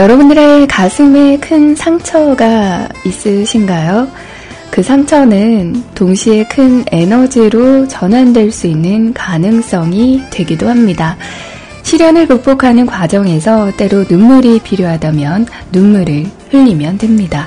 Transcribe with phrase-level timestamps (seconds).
[0.00, 4.08] 여러분들의 가슴에 큰 상처가 있으신가요?
[4.70, 11.18] 그 상처는 동시에 큰 에너지로 전환될 수 있는 가능성이 되기도 합니다.
[11.82, 17.46] 시련을 극복하는 과정에서 때로 눈물이 필요하다면 눈물을 흘리면 됩니다.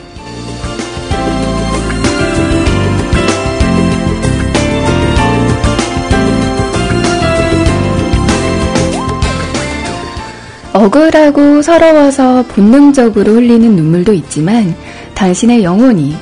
[10.74, 14.76] 억울하고 서러워서 본능적으로 흘리는 눈물도 있지만
[15.14, 16.16] 당신의 영혼이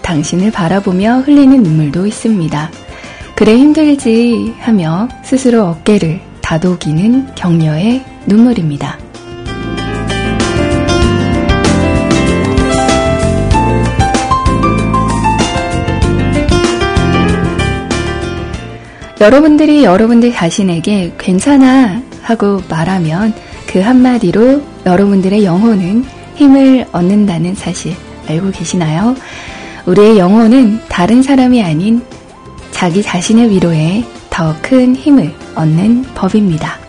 [0.00, 2.70] 당신을 바라보며 흘리는 눈물도 있습니다.
[3.34, 8.98] 그래 힘들지 하며 스스로 어깨를 다독이는 격려의 눈물입니다.
[19.20, 23.34] 여러분들이 여러분들 자신에게 괜찮아 하고 말하면
[23.68, 26.04] 그 한마디로 여러분들의 영혼은
[26.36, 27.94] 힘을 얻는다는 사실
[28.28, 29.14] 알고 계시나요?
[29.86, 32.02] 우리의 영혼은 다른 사람이 아닌
[32.70, 36.87] 자기 자신의 위로에 더 큰 힘을 얻는 법입니다.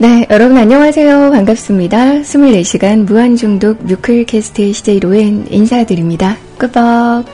[0.00, 1.32] 네, 여러분 안녕하세요.
[1.32, 2.20] 반갑습니다.
[2.20, 6.36] 24시간 무한중독 뮤클캐스트의 CJ 로엔 인사드립니다.
[6.56, 7.24] 꾸벅!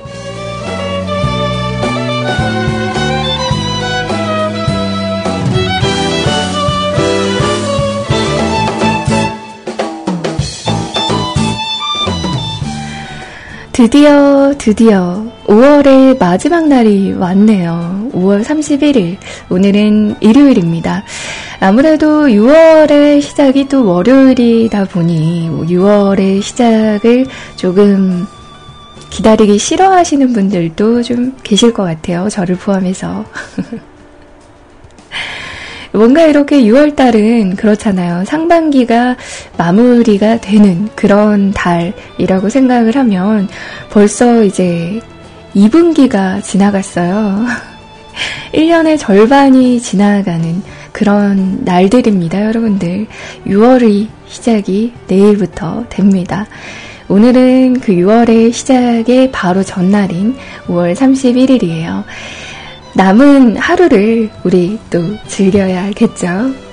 [13.73, 18.09] 드디어, 드디어 5월의 마지막 날이 왔네요.
[18.15, 19.19] 5월 31일.
[19.51, 21.05] 오늘은 일요일입니다.
[21.65, 27.25] 아무래도 6월의 시작이 또 월요일이다 보니 6월의 시작을
[27.57, 28.27] 조금
[29.09, 32.29] 기다리기 싫어하시는 분들도 좀 계실 것 같아요.
[32.29, 33.25] 저를 포함해서.
[35.93, 38.27] 뭔가 이렇게 6월달은 그렇잖아요.
[38.27, 39.17] 상반기가
[39.57, 43.49] 마무리가 되는 그런 달이라고 생각을 하면
[43.89, 45.01] 벌써 이제
[45.55, 47.47] 2분기가 지나갔어요.
[48.53, 50.63] 1년의 절반이 지나가는
[50.95, 53.09] 그런 날들입니다, 여러분들.
[53.47, 56.47] 6월의 시작이 내일부터 됩니다.
[57.09, 60.37] 오늘은 그 6월의 시작의 바로 전날인
[60.69, 62.05] 5월 31일이에요.
[62.95, 66.64] 남은 하루를 우리 또 즐겨야겠죠.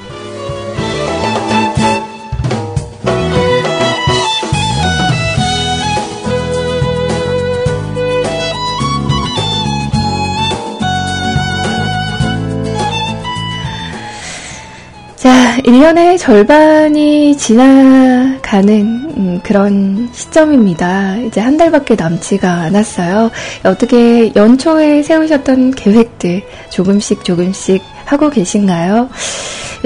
[15.64, 18.70] 1년의 절반이 지나가는
[19.18, 21.18] 음, 그런 시점입니다.
[21.18, 23.30] 이제 한 달밖에 남지가 않았어요.
[23.64, 29.10] 어떻게 연초에 세우셨던 계획들 조금씩 조금씩 하고 계신가요?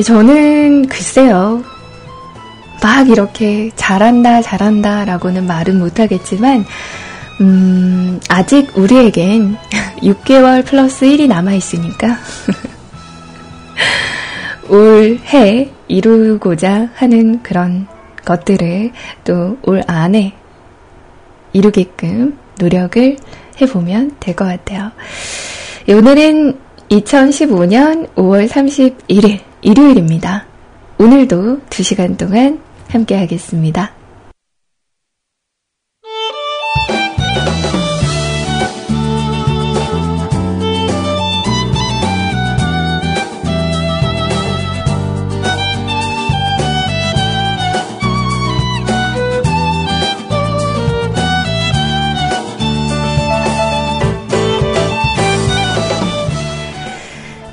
[0.03, 1.63] 저는 글쎄요.
[2.81, 6.65] 막 이렇게 잘한다, 잘한다 라고는 말은 못하겠지만,
[7.41, 9.57] 음, 아직 우리에겐
[10.03, 12.17] 6개월 플러스 1이 남아있으니까.
[14.69, 17.87] 올해 이루고자 하는 그런
[18.25, 18.91] 것들을
[19.23, 20.33] 또 올 안에
[21.53, 23.17] 이루게끔 노력을
[23.61, 24.91] 해보면 될 것 같아요.
[25.87, 26.57] 오늘은
[26.89, 30.45] 2015년 5월 31일 일요일입니다.
[30.97, 32.59] 오늘도 2시간 동안
[32.89, 33.91] 함께 하겠습니다.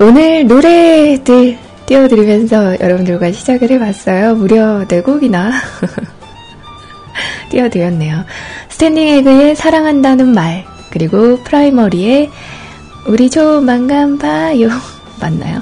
[0.02, 1.56] 오늘 노래들
[1.86, 4.34] 띄워드리면서 여러분들과 시작을 해봤어요.
[4.34, 5.52] 무려 4곡이나
[7.50, 8.24] 띄워드렸네요.
[8.68, 12.30] 스탠딩 에그의 사랑한다는 말, 그리고 프라이머리의
[13.06, 14.70] 우리 조만간 봐요.
[15.22, 15.60] 맞나요?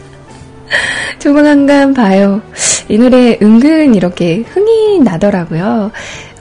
[1.18, 2.42] 조만간 봐요.
[2.90, 5.90] 이 노래 은근 이렇게 흥이 나더라고요.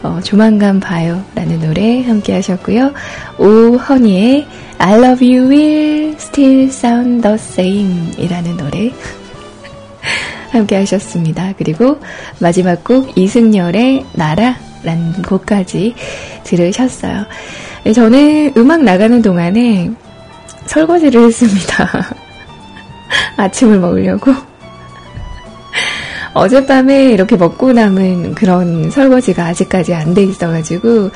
[0.03, 1.23] 어, 조만간 봐요.
[1.33, 2.91] 라는 노래 함께 하셨고요.
[3.37, 4.47] 오허니의
[4.81, 8.91] I love you will still sound the same 이라는 노래
[10.51, 11.53] 함께 하셨습니다.
[11.57, 11.99] 그리고
[12.39, 15.95] 마지막 곡 이승열의 나라 라는 곡까지
[16.43, 17.25] 들으셨어요.
[17.83, 19.91] 네, 저는 음악 나가는 동안에
[20.65, 21.87] 설거지를 했습니다.
[23.35, 24.48] 아침을 먹으려고.
[26.33, 31.09] 어젯밤에 이렇게 먹고 남은 그런 설거지가 아직까지 안 돼 있어가지고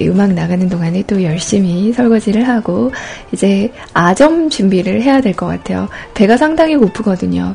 [0.00, 2.90] 음악 나가는 동안에 또 열심히 설거지를 하고
[3.32, 5.88] 이제 아점 준비를 해야 될 것 같아요.
[6.14, 7.54] 배가 상당히 고프거든요.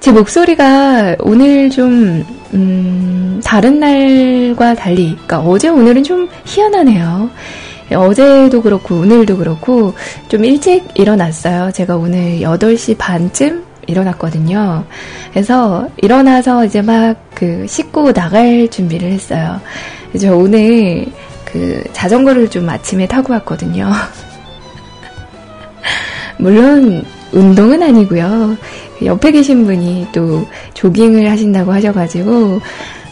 [0.00, 7.30] 제 목소리가 오늘 좀 음, 다른 날과 달리, 그러니까 어제 오늘은 좀 희한하네요.
[7.94, 9.94] 어제도 그렇고 오늘도 그렇고
[10.28, 11.70] 좀 일찍 일어났어요.
[11.72, 14.84] 제가 오늘 8시 반쯤 일어났거든요.
[15.32, 19.60] 그래서 일어나서 이제 막 그 씻고 나갈 준비를 했어요.
[20.14, 21.04] 이제 오늘
[21.44, 23.90] 그 자전거를 좀 아침에 타고 왔거든요.
[26.38, 28.56] 물론 운동은 아니고요.
[29.04, 32.60] 옆에 계신 분이 또 조깅을 하신다고 하셔가지고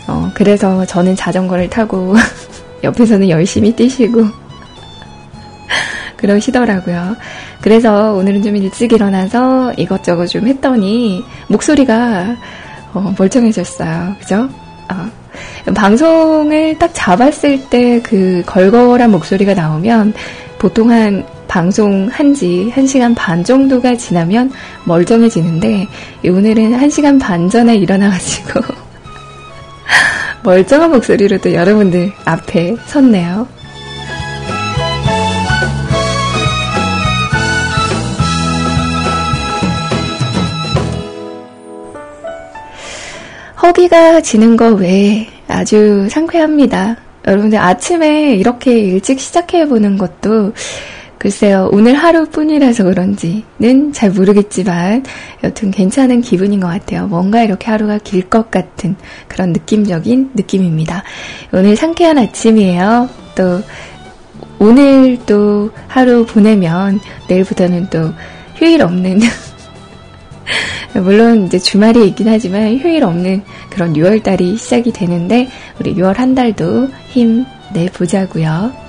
[0.08, 2.14] 어 그래서 저는 자전거를 타고
[2.82, 4.24] 옆에서는 열심히 뛰시고
[6.16, 7.16] 그러시더라고요.
[7.62, 12.36] 그래서 오늘은 좀 일찍 일어나서 이것저것 좀 했더니 목소리가
[12.92, 14.16] 어, 멀쩡해졌어요.
[14.20, 14.48] 그죠?
[14.90, 15.22] 어.
[15.74, 20.12] 방송을 딱 잡았을 때 그 걸걸한 목소리가 나오면
[20.58, 24.50] 보통 한 방송 한지 1시간 반 정도가 지나면
[24.84, 25.86] 멀쩡해지는데
[26.24, 28.60] 오늘은 1시간 반 전에 일어나가지고
[30.44, 33.46] 멀쩡한 목소리로 또 여러분들 앞에 섰네요.
[43.82, 46.96] 허기가 지는 거 외에 아주 상쾌합니다.
[47.26, 50.52] 여러분들 아침에 이렇게 일찍 시작해보는 것도
[51.18, 55.04] 글쎄요, 오늘 하루뿐이라서 그런지는 잘 모르겠지만,
[55.42, 57.08] 여튼 괜찮은 기분인 것 같아요.
[57.08, 58.94] 뭔가 이렇게 하루가 길 것 같은
[59.26, 61.02] 그런 느낌적인 느낌입니다.
[61.52, 63.08] 오늘 상쾌한 아침이에요.
[63.34, 63.62] 또,
[64.60, 68.10] 오늘 또 하루 보내면 내일부터는 또
[68.56, 69.20] 휴일 없는
[70.94, 75.48] 물론 이제 주말이 있긴 하지만 휴일 없는 그런 6월달이 시작이 되는데
[75.80, 78.81] 우리 6월 한 달도 힘 내보자고요.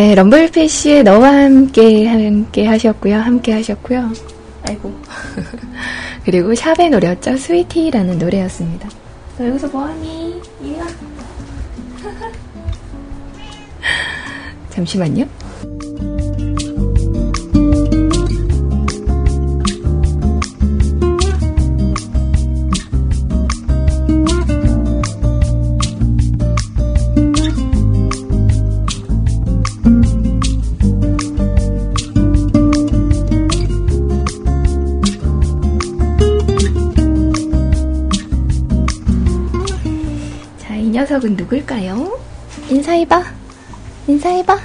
[0.00, 3.18] 네, 럼블피쉬의 너와 함께 함께 하셨고요.
[3.18, 4.10] 함께 하셨고요.
[4.66, 4.94] 아이고.
[6.24, 7.36] 그리고 샵의 노래였죠.
[7.36, 8.88] 스위티라는 노래였습니다.
[9.36, 10.40] 너 여기서 뭐하니?
[10.62, 10.86] 이리 와.
[14.70, 15.26] 잠시만요.
[41.00, 42.20] 녀석은 누굴까요?
[42.68, 43.24] 인사해봐.
[44.06, 44.58] 인사해봐.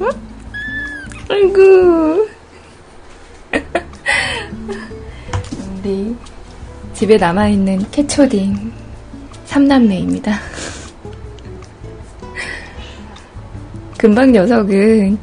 [0.00, 0.08] 응?
[1.28, 2.26] 아이고.
[5.84, 6.16] 우리
[6.94, 8.72] 집에 남아있는 캐초딩
[9.46, 10.32] 3남매입니다.
[13.98, 15.18] 금방 녀석은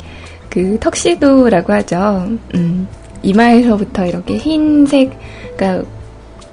[0.51, 2.27] 그 턱시도라고 하죠.
[2.53, 2.87] 음,
[3.23, 5.17] 이마에서부터 이렇게 흰색,
[5.57, 5.89] 그러니까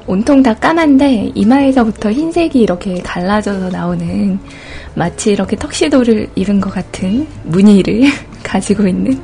[0.07, 4.39] 온통 다 까만데 이마에서부터 흰색이 이렇게 갈라져서 나오는
[4.95, 8.05] 마치 이렇게 턱시도를 입은 것 같은 무늬를
[8.43, 9.21] 가지고 있는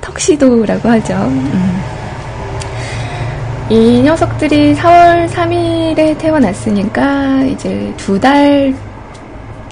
[0.00, 1.14] 턱시도라고 하죠.
[1.14, 1.82] 음.
[3.70, 8.74] 이 녀석들이 4월 3일에 태어났으니까 이제 두 달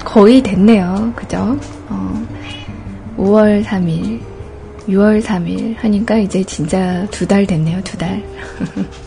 [0.05, 1.13] 거의 됐네요.
[1.17, 1.59] 그죠?
[1.89, 2.27] 어,
[3.17, 4.21] 5월 3일,
[4.89, 7.81] 6월 3일 하니까 이제 진짜 두 달 됐네요.
[7.83, 8.23] 두 달.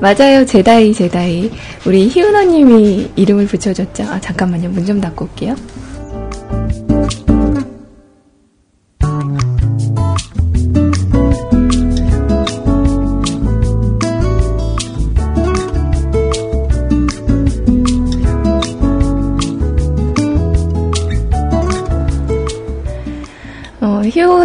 [0.00, 0.44] 맞아요.
[0.44, 1.50] 제다이, 제다이.
[1.86, 4.04] 우리 희은아님이 이름을 붙여줬죠.
[4.04, 4.68] 아, 잠깐만요.
[4.70, 5.54] 문 좀 닫고 올게요.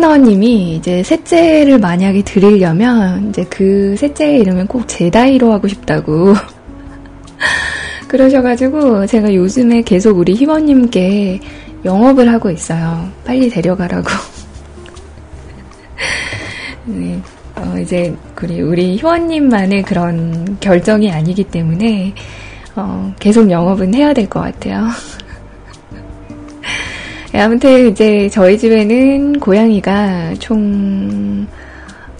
[0.04, 6.34] 희우너님이 이제 셋째를 만약에 드리려면 이제 그 셋째의 이름은 꼭 제다이로 하고 싶다고
[8.10, 11.40] 그러셔가지고 제가 요즘에 계속 우리 희원님께
[11.86, 13.10] 영업을 하고 있어요.
[13.24, 14.08] 빨리 데려가라고.
[16.86, 17.18] 네,
[17.56, 22.14] 어, 이제 우리 우리 희원님만의 그런 결정이 아니기 때문에
[22.76, 24.90] 어, 계속 영업은 해야 될 것 같아요.
[27.34, 31.48] 네, 아무튼 이제 저희 집에는 고양이가 총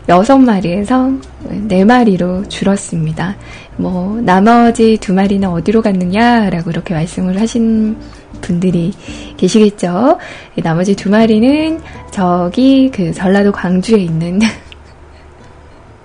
[0.08, 1.22] 6마리에서
[1.70, 3.36] 4마리로 줄었습니다.
[3.78, 7.96] 뭐, 나머지 두 마리는 어디로 갔느냐라고 이렇게 말씀을 하신
[8.42, 8.92] 분들이
[9.38, 10.18] 계시겠죠.
[10.56, 11.80] 네, 나머지 두 마리는
[12.10, 14.40] 저기 그 전라도 광주에 있는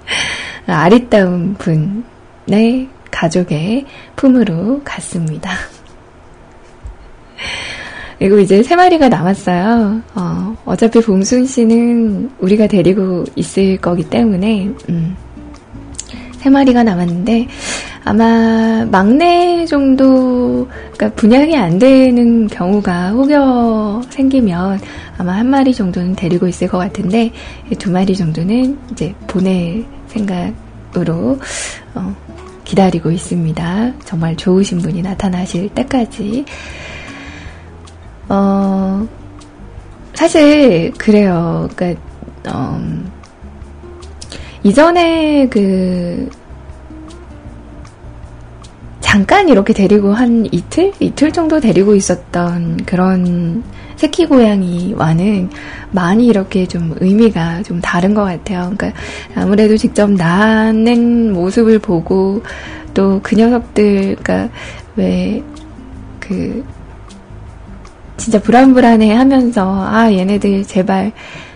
[0.69, 3.87] 아리따운 분의 가족의
[4.17, 5.53] 품으로 갔습니다.
[8.19, 10.03] 그리고 이제 세 마리가 남았어요.
[10.17, 15.17] 어, 어차피 봄순 씨는 우리가 데리고 있을 거기 때문에, 음,
[16.39, 17.47] 세 마리가 남았는데,
[18.05, 24.81] 아마 막내 정도, 그러니까 분양이 안 되는 경우가 혹여 생기면
[25.17, 27.31] 아마 한 마리 정도는 데리고 있을 것 같은데,
[27.79, 31.39] 두 마리 정도는 이제 보낼 생각으로,
[31.95, 32.17] 어,
[32.65, 33.93] 기다리고 있습니다.
[34.05, 36.45] 정말 좋으신 분이 나타나실 때까지.
[38.29, 39.07] 어,
[40.15, 41.69] 사실, 그래요.
[41.75, 42.01] 그니까,
[42.49, 42.81] 어,
[44.63, 46.29] 이전에 그,
[49.01, 50.93] 잠깐 이렇게 데리고 한 이틀?
[51.01, 53.63] 이틀 정도 데리고 있었던 그런
[53.97, 55.51] 새끼 고양이와는
[55.93, 58.71] 많이 이렇게 좀 의미가 좀 다른 것 같아요.
[58.77, 58.93] 그러니까
[59.35, 62.43] 아무래도 직접 낳는 모습을 보고
[62.95, 64.55] 또 그 녀석들, 그러니까
[64.97, 65.43] 왜
[66.29, 66.63] 그
[68.19, 71.13] 진짜 불안불안해 하면서, 아, 얘네들 제발,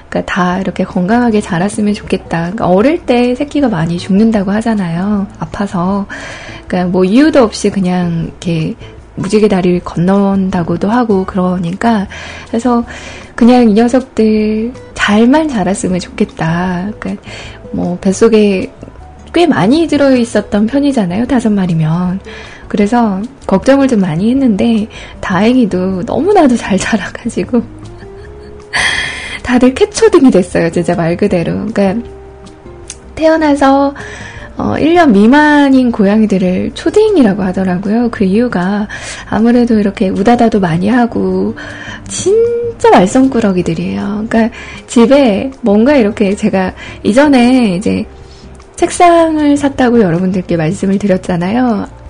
[0.08, 2.40] 그러니까 다 이렇게 건강하게 자랐으면 좋겠다.
[2.40, 5.26] 그러니까 어릴 때 새끼가 많이 죽는다고 하잖아요.
[5.38, 6.06] 아파서.
[6.66, 8.74] 그러니까 뭐 이유도 없이 그냥 이렇게
[9.14, 12.06] 무지개 다리를 건넌다고도 하고 그러니까
[12.46, 12.84] 그래서
[13.34, 16.90] 그냥 이 녀석들 잘만 자랐으면 좋겠다.
[16.98, 17.22] 그러니까
[17.72, 18.70] 뭐 뱃속에
[19.32, 21.26] 꽤 많이 들어 있었던 편이잖아요.
[21.26, 22.20] 다섯 마리면.
[22.68, 24.88] 그래서 걱정을 좀 많이 했는데
[25.20, 27.62] 다행히도 너무나도 잘 자라가지고
[29.42, 30.70] 다들 캐초등이 됐어요.
[30.70, 31.66] 진짜 말 그대로.
[31.72, 31.94] 그러니까
[33.14, 33.94] 태어나서
[34.56, 38.10] 어, 1년 미만인 고양이들을 초딩이라고 하더라고요.
[38.10, 38.86] 그 이유가
[39.28, 41.54] 아무래도 이렇게 우다다도 많이 하고
[42.06, 44.26] 진짜 말썽꾸러기들이에요.
[44.28, 44.54] 그러니까
[44.86, 48.04] 집에 뭔가 이렇게 제가 이전에 이제
[48.76, 52.01] 책상을 샀다고 여러분들께 말씀을 드렸잖아요.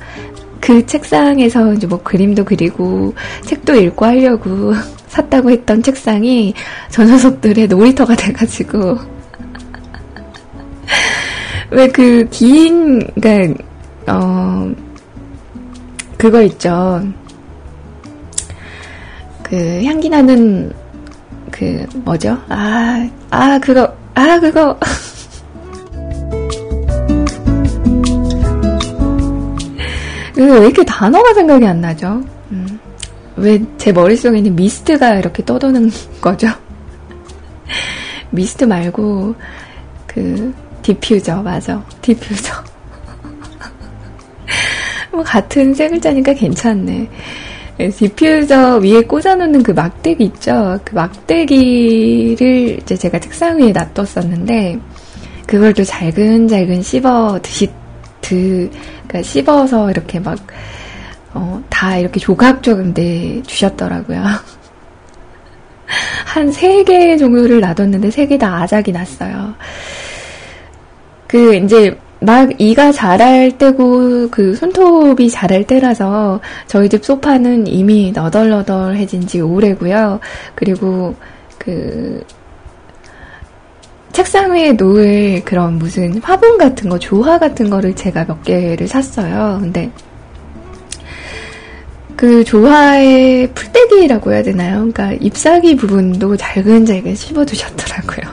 [0.62, 3.12] 그 책상에서 이제 뭐 그림도 그리고
[3.44, 4.72] 책도 읽고 하려고
[5.08, 6.54] 샀다고 했던 책상이
[6.88, 8.96] 저 녀석들의 놀이터가 돼가지고
[11.70, 13.64] 왜 그 긴 그러니까
[14.06, 14.70] 어
[16.16, 17.02] 그거 있죠.
[19.42, 20.72] 그 향기 나는
[21.50, 22.38] 그 뭐죠?
[22.48, 24.78] 아아 아, 그거 아 그거
[30.50, 32.22] 왜 이렇게 단어가 생각이 안 나죠?
[32.50, 32.78] 음,
[33.36, 36.48] 왜제 머릿속에 있는 미스트가 이렇게 떠도는 거죠?
[38.30, 39.34] 미스트 말고
[40.06, 41.82] 그 디퓨저 맞아.
[42.00, 42.52] 디퓨저.
[45.12, 47.08] 뭐 같은 세 글자니까 괜찮네.
[47.96, 50.78] 디퓨저 위에 꽂아놓는 그 막대기 있죠?
[50.84, 54.78] 그 막대기를 이제 제가 책상 위에 놔뒀었는데
[55.46, 57.70] 그걸 또 잘근잘근 씹어 드시
[58.32, 58.70] 드
[59.06, 60.38] 그러니까 씹어서 이렇게 막,
[61.34, 64.22] 어, 다 이렇게 조각조각 내 주셨더라고요.
[66.24, 69.54] 한 세개 정도를 놔뒀는데 세 개 다 아작이 났어요.
[71.26, 79.26] 그, 이제, 막 이가 자랄 때고 그 손톱이 자랄 때라서 저희 집 소파는 이미 너덜너덜해진
[79.26, 80.20] 지 오래고요.
[80.54, 81.16] 그리고
[81.58, 82.22] 그
[84.12, 89.58] 책상 위에 놓을 그런 무슨 화분 같은 거, 조화 같은 거를 제가 몇 개를 샀어요.
[89.60, 89.90] 근데
[92.14, 94.76] 그 조화의 풀떼기라고 해야 되나요?
[94.76, 98.32] 그러니까 잎사귀 부분도 잘근잘근 씹어두셨더라고요.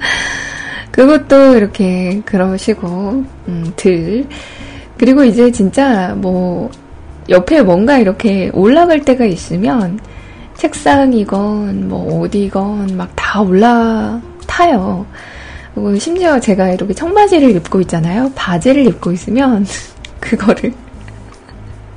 [0.90, 4.26] 그것도 이렇게 그러시고, 음, 들.
[4.98, 6.70] 그리고 이제 진짜 뭐,
[7.30, 9.98] 옆에 뭔가 이렇게 올라갈 때가 있으면,
[10.56, 15.04] 책상이건, 뭐, 어디건 막 다 올라타요.
[15.98, 18.30] 심지어 제가 이렇게 청바지를 입고 있잖아요.
[18.36, 19.66] 바지를 입고 있으면,
[20.20, 20.72] 그거를,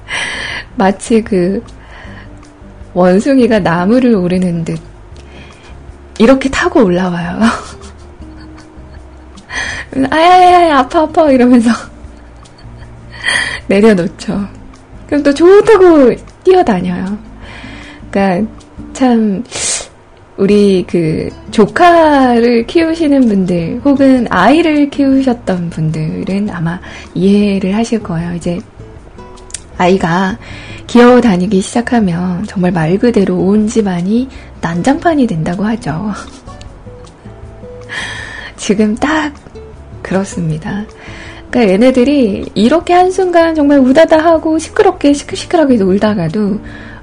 [0.75, 1.63] 마치 그,
[2.95, 4.79] 원숭이가 나무를 오르는 듯,
[6.17, 7.39] 이렇게 타고 올라와요.
[10.09, 11.69] 아야야야 아파 아파 이러면서
[13.67, 14.47] 내려놓죠.
[15.07, 17.17] 그럼 또 좋다고 뛰어다녀요.
[18.09, 18.49] 그러니까
[18.93, 19.43] 참
[20.37, 26.79] 우리 그 조카를 키우시는 분들 혹은 아이를 키우셨던 분들은 아마
[27.15, 28.35] 이해를 하실 거예요.
[28.35, 28.59] 이제
[29.77, 30.37] 아이가
[30.85, 34.29] 기어 다니기 시작하면 정말 말 그대로 온 집안이
[34.61, 36.13] 난장판이 된다고 하죠.
[38.55, 39.33] 지금 딱
[40.01, 40.85] 그렇습니다.
[41.49, 46.59] 그러니까 얘네들이 이렇게 한순간 정말 우다다 하고 시끄럽게 시끌시끌하게 놀다가도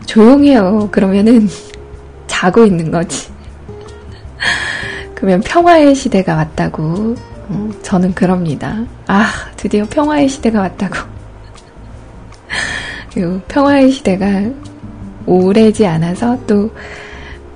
[0.06, 0.88] 조용해요.
[0.90, 1.48] 그러면은
[2.26, 3.32] 자고 있는 거지.
[5.14, 7.14] 그러면 평화의 시대가 왔다고
[7.48, 8.84] 어, 저는 그럽니다.
[9.06, 10.96] 아 드디어 평화의 시대가 왔다고.
[13.48, 14.26] 평화의 시대가
[15.26, 16.70] 오래지 않아서 또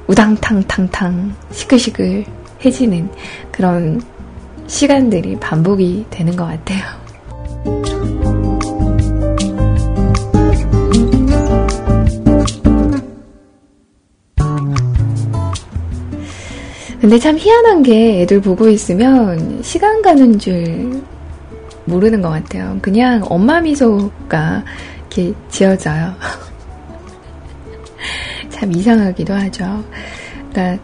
[0.07, 2.25] 우당탕탕탕 시끌시끌
[2.65, 3.11] 해지는
[3.53, 4.01] 그런
[4.67, 8.18] 시간들이 반복이 되는 것 같아요.
[17.01, 21.01] 근데 참 희한한 게 애들 보고 있으면 시간 가는 줄
[21.85, 22.77] 모르는 것 같아요.
[22.83, 24.65] 그냥 엄마 미소가
[24.99, 26.13] 이렇게 지어져요.
[28.51, 29.85] 참 이상하기도 하죠.
[30.51, 30.83] 그러니까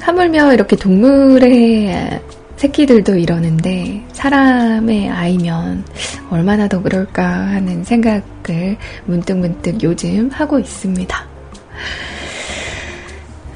[0.00, 2.20] 하물며 이렇게 동물의
[2.56, 5.84] 새끼들도 이러는데 사람의 아이면
[6.30, 11.28] 얼마나 더 그럴까 하는 생각을 문득문득 요즘 하고 있습니다.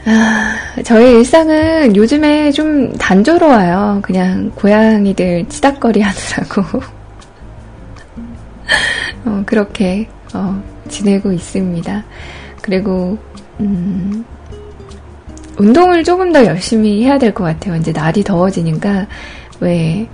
[0.05, 4.01] 아, 저의 일상은 요즘에 좀 단조로워요.
[4.03, 6.81] 그냥 고양이들 치닥거리 하느라고.
[9.25, 12.05] 어, 그렇게, 어, 지내고 있습니다.
[12.61, 13.17] 그리고,
[13.61, 14.25] 음,
[15.59, 17.77] 운동을 조금 더 열심히 해야 될 것 같아요.
[17.77, 19.07] 이제 날이 더워지니까
[19.61, 20.09] 왜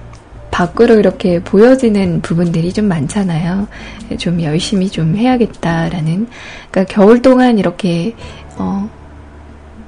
[0.50, 3.66] 밖으로 이렇게 보여지는 부분들이 좀 많잖아요.
[4.18, 6.26] 좀 열심히 좀 해야겠다라는.
[6.70, 8.14] 그러니까 겨울 동안 이렇게
[8.56, 8.90] 어,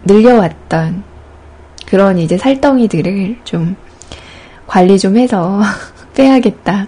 [0.04, 1.02] 늘려왔던
[1.86, 3.76] 그런 이제 살덩이들을 좀
[4.66, 5.60] 관리 좀 해서
[6.14, 6.86] 빼야겠다.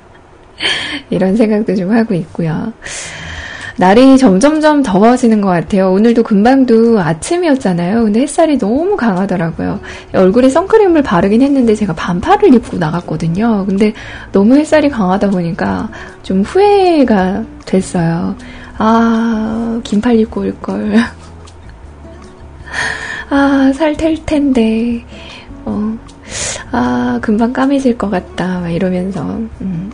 [1.11, 2.72] 이런 생각도 좀 하고 있고요.
[3.77, 5.90] 날이 점점점 더워지는 것 같아요.
[5.92, 8.05] 오늘도 금방도 아침이었잖아요.
[8.05, 9.81] 근데 햇살이 너무 강하더라고요.
[10.14, 13.64] 얼굴에 선크림을 바르긴 했는데 제가 반팔을 입고 나갔거든요.
[13.66, 13.92] 근데
[14.31, 15.88] 너무 햇살이 강하다 보니까
[16.22, 18.37] 좀 후회가 됐어요.
[18.79, 20.94] 아, 긴팔 입고 올걸.
[23.30, 25.04] 아, 살 텔 텐데.
[25.64, 25.96] 어,
[26.70, 28.61] 아, 금방 까매질 것 같다.
[28.61, 29.22] 막 이러면서,
[29.61, 29.90] 음,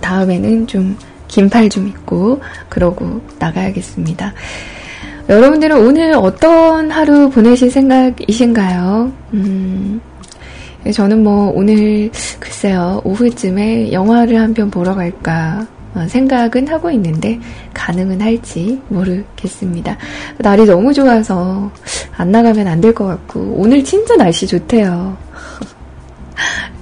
[0.00, 0.96] 다음에는 좀
[1.28, 4.32] 긴팔 좀 입고 그러고 나가야겠습니다.
[5.28, 9.12] 여러분들은 오늘 어떤 하루 보내실 생각이신가요?
[9.34, 10.00] 음,
[10.90, 17.40] 저는 뭐 오늘 글쎄요 오후쯤에 영화를 한 편 보러 갈까 어, 생각은 하고 있는데
[17.74, 19.96] 가능은 할지 모르겠습니다.
[20.38, 21.70] 날이 너무 좋아서
[22.16, 25.16] 안 나가면 안 될 것 같고 오늘 진짜 날씨 좋대요.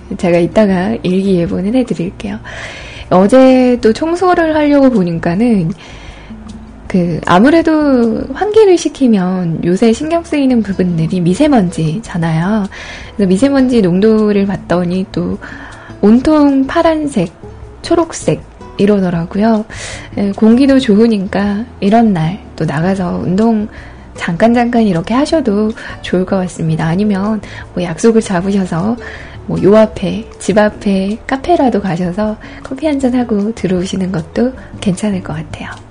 [0.18, 2.38] 제가 이따가 일기예보는 해드릴게요.
[3.10, 5.72] 어제 또 청소를 하려고 보니까는
[6.88, 12.66] 그 아무래도 환기를 시키면 요새 신경 쓰이는 부분들이 미세먼지잖아요.
[13.16, 15.38] 그래서 미세먼지 농도를 봤더니 또
[16.00, 17.32] 온통 파란색,
[17.82, 18.40] 초록색
[18.78, 19.64] 이러더라고요.
[20.18, 23.68] 예, 공기도 좋으니까 이런 날 또 나가서 운동
[24.14, 26.86] 잠깐 잠깐 이렇게 하셔도 좋을 것 같습니다.
[26.86, 27.40] 아니면
[27.74, 28.96] 뭐 약속을 잡으셔서
[29.46, 35.34] 뭐 요 앞에, 집 앞에 카페라도 가셔서 커피 한 잔 하고 들어오시는 것도 괜찮을 것
[35.34, 35.85] 같아요.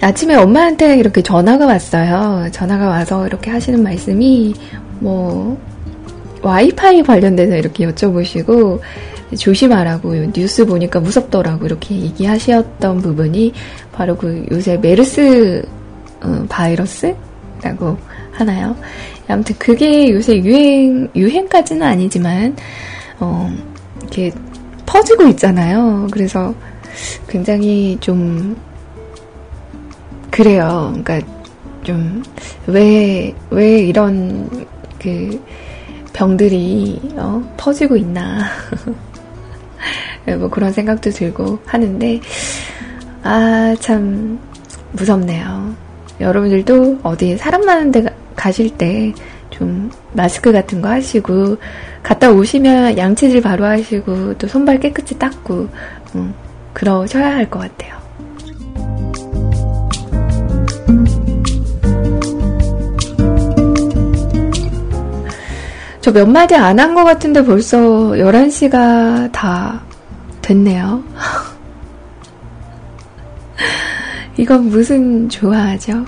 [0.00, 2.48] 아침에 엄마한테 이렇게 전화가 왔어요.
[2.52, 4.54] 전화가 와서 이렇게 하시는 말씀이
[4.98, 5.60] 뭐
[6.42, 8.80] 와이파이 관련돼서 이렇게 여쭤보시고
[9.38, 13.52] 조심하라고 뉴스 보니까 무섭더라고 이렇게 얘기하셨던 부분이
[13.92, 15.62] 바로 그 요새 메르스
[16.22, 17.98] 어, 바이러스라고
[18.32, 18.76] 하나요?
[19.28, 22.56] 아무튼 그게 요새 유행 유행까지는 아니지만
[23.18, 23.52] 어,
[24.00, 24.32] 이렇게
[24.86, 26.08] 퍼지고 있잖아요.
[26.10, 26.54] 그래서
[27.28, 28.56] 굉장히 좀
[30.30, 30.94] 그래요.
[31.04, 31.20] 그러니까
[31.82, 32.22] 좀
[32.66, 34.48] 왜 왜 이런
[35.00, 35.42] 그
[36.12, 38.44] 병들이 어, 퍼지고 있나
[40.38, 42.20] 뭐 그런 생각도 들고 하는데
[43.22, 44.38] 아 참
[44.92, 45.74] 무섭네요.
[46.20, 48.04] 여러분들도 어디 사람 많은 데
[48.36, 49.12] 가실 때
[49.50, 51.56] 좀 마스크 같은 거 하시고
[52.04, 55.68] 갔다 오시면 양치질 바로 하시고 또 손발 깨끗이 닦고
[56.14, 56.32] 음,
[56.72, 57.99] 그러셔야 할 것 같아요.
[66.00, 69.82] 저 몇 마디 안 한 것 같은데 벌써 11시가 다
[70.40, 71.02] 됐네요.
[74.38, 76.06] 이건 무슨 좋아하죠?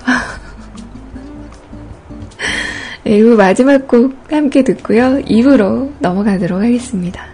[3.05, 5.18] 1부 마지막 곡 함께 듣고요.
[5.26, 7.31] 2부로 넘어가도록 하겠습니다.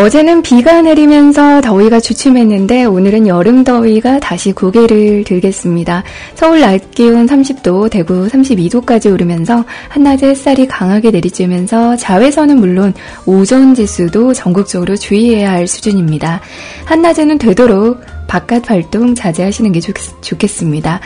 [0.00, 6.04] 어제는 비가 내리면서 더위가 주춤했는데 오늘은 여름 더위가 다시 고개를 들겠습니다.
[6.34, 12.94] 서울 낮 기온 30도, 대구 32도까지 오르면서 한낮에 햇살이 강하게 내리쬐면서 자외선은 물론
[13.26, 16.40] 오존 지수도 전국적으로 주의해야 할 수준입니다.
[16.86, 21.00] 한낮에는 되도록 바깥 활동 자제하시는 게 좋, 좋겠습니다.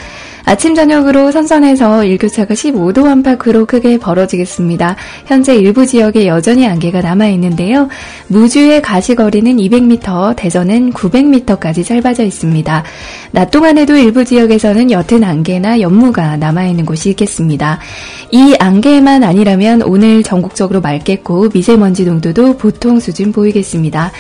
[0.47, 4.97] 아침 저녁으로 선선해서 일교차가 15도 안팎으로 크게 벌어지겠습니다.
[5.25, 7.89] 현재 일부 지역에 여전히 안개가 남아 있는데요.
[8.29, 12.85] 무주의 가시거리는 200m, 대전은 900m까지 짧아져 있습니다.
[13.31, 17.79] 낮 동안에도 일부 지역에서는 옅은 안개나 연무가 남아 있는 곳이 있겠습니다.
[18.31, 24.13] 이 안개만 아니라면 오늘 전국적으로 맑겠고 미세먼지 농도도 보통 수준 보이겠습니다.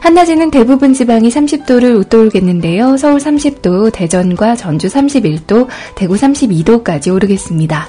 [0.00, 2.96] 한낮에는 대부분 지방이 30도를 웃돌겠는데요.
[2.96, 7.88] 서울 30도, 대전과 전주 31도, 대구 32도까지 오르겠습니다.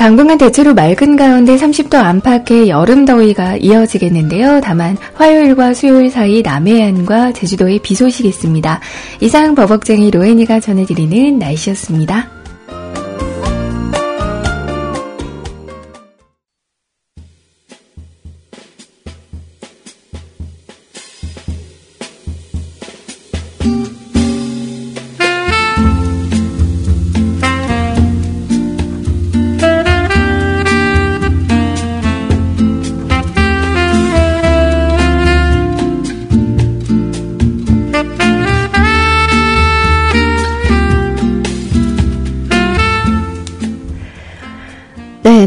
[0.00, 4.62] 당분간 대체로 맑은 가운데 30도 안팎의 여름 더위가 이어지겠는데요.
[4.62, 8.80] 다만 화요일과 수요일 사이 남해안과 제주도에 비 소식이 있습니다.
[9.20, 12.39] 이상 버벅쟁이 로엔이가 전해드리는 날씨였습니다.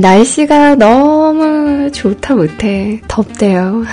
[0.03, 3.85] 날씨가 너무 좋다 못해 덥대요.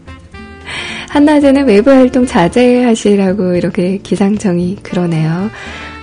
[1.10, 5.50] 한낮에는 외부 활동 자제하시라고 이렇게 기상청이 그러네요.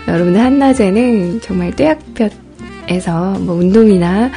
[0.08, 4.30] 여러분들 한낮에는 정말 떼약볕에서 뭐 운동이나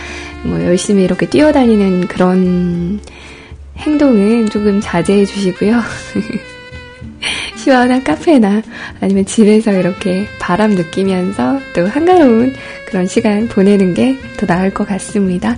[0.44, 3.00] 뭐 열심히 이렇게 뛰어다니는 그런
[3.76, 5.78] 행동은 조금 자제해 주시고요.
[7.56, 8.62] 시원한 카페나
[9.02, 12.54] 아니면 집에서 이렇게 바람 느끼면서 또 한가로운
[12.86, 15.54] 그런 시간 보내는 게 더 나을 것 같습니다.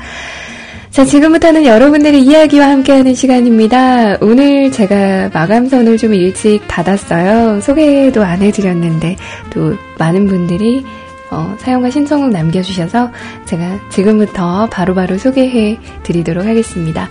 [0.91, 4.19] 자, 지금부터는 여러분들의 이야기와 함께하는 시간입니다.
[4.21, 7.61] 오늘 제가 마감선을 좀 일찍 닫았어요.
[7.63, 9.17] 소개도 안 해드렸는데
[9.51, 10.85] 또 많은 분들이
[11.31, 13.11] 어, 사용과 신청을 남겨주셔서
[13.47, 17.09] 제가 지금부터 바로바로 바로 소개해 드리도록 하겠습니다.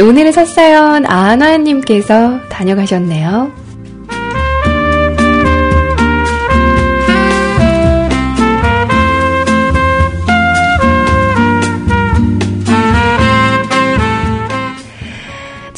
[0.00, 3.67] 오늘의 첫 사연 아나님께서 다녀가셨네요.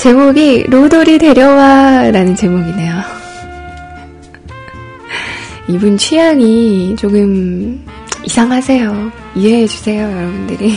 [0.00, 2.94] 제목이 로돌이 데려와 라는 제목이네요.
[5.68, 7.84] 이분 취향이 조금
[8.24, 9.12] 이상하세요.
[9.34, 10.74] 이해해주세요, 여러분들이.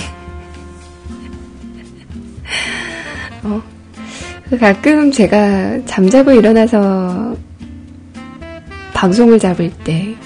[3.44, 3.62] 어,
[4.60, 7.38] 가끔 제가 잠자고 일어나서
[8.94, 10.18] 방송을 잡을 때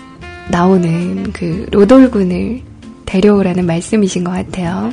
[0.49, 2.63] 나오는 그 로돌군을
[3.05, 4.91] 데려오라는 말씀이신 것 같아요.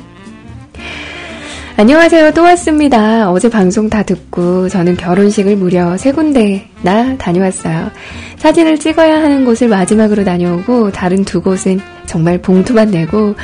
[1.77, 2.33] 안녕하세요.
[2.35, 3.31] 또 왔습니다.
[3.33, 7.91] 어제 방송 다 듣고 저는 결혼식을 무려 세 군데나 다녀왔어요.
[8.37, 13.35] 사진을 찍어야 하는 곳을 마지막으로 다녀오고 다른 두 곳은 정말 봉투만 내고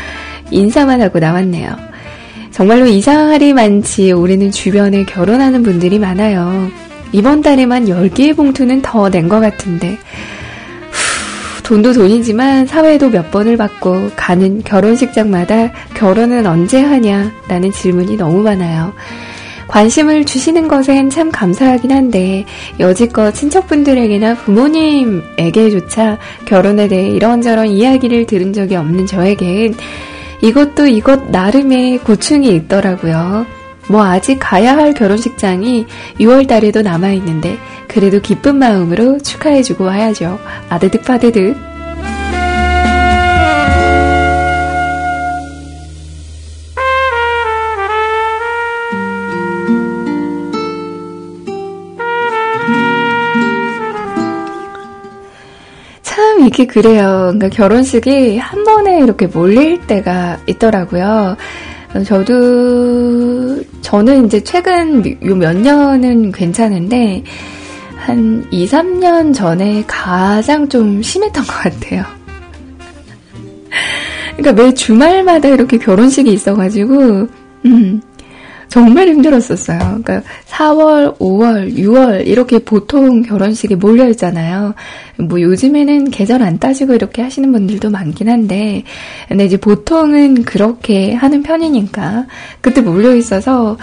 [0.53, 1.75] 인사만 하고 나왔네요.
[2.53, 6.69] 정말로 이상할이 많지 올해는 주변에 결혼하는 분들이 많아요.
[7.13, 9.99] 이번 달에만 10개의 봉투는 더 낸 것 같은데
[11.71, 18.93] 돈도 돈이지만 사회도 몇 번을 받고 가는 결혼식장마다 결혼은 언제 하냐 라는 질문이 너무 많아요.
[19.69, 22.45] 관심을 주시는 것엔 참 감사하긴 한데
[22.81, 29.77] 여지껏 친척분들에게나 부모님에게조차 결혼에 대해 이런저런 이야기를 들은 적이 없는 저에겐
[30.43, 33.47] 이것도 이것 나름의 고충이 있더라고요.
[33.91, 35.85] 뭐 아직 가야 할 결혼식장이
[36.21, 40.39] 6월 달에도 남아있는데 그래도 기쁜 마음으로 축하해주고 와야죠.
[40.69, 41.57] 아드득 파드득.
[56.03, 57.33] 참 이게 그래요.
[57.33, 61.37] 그러니까 결혼식이 한 번에 이렇게 몰릴 때가 있더라고요.
[62.07, 67.23] 저도, 저는 이제 최근 요 몇 년은 괜찮은데,
[67.97, 72.05] 한 2, 3년 전에 가장 좀 심했던 것 같아요.
[74.37, 77.29] 그러니까 매 주말마다 이렇게 결혼식이 있어가지고,
[77.67, 78.01] 음,
[78.71, 79.79] 정말 힘들었었어요.
[79.79, 84.75] 그러니까 4월, 5월, 6월 이렇게 보통 결혼식이 몰려 있잖아요.
[85.19, 88.85] 뭐 요즘에는 계절 안 따지고 이렇게 하시는 분들도 많긴 한데,
[89.29, 92.27] 근데 이제 보통은 그렇게 하는 편이니까
[92.61, 93.77] 그때 몰려 있어서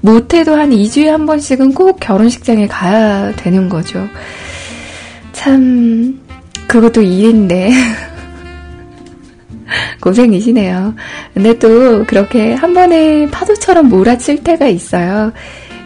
[0.00, 4.08] 못해도 한 2주에 한 번씩은 꼭 결혼식장에 가야 되는 거죠.
[5.32, 6.20] 참
[6.66, 7.70] 그것도 일인데.
[10.00, 10.94] 고생이시네요.
[11.34, 15.32] 근데 또 그렇게 한 번에 파도처럼 몰아칠 때가 있어요.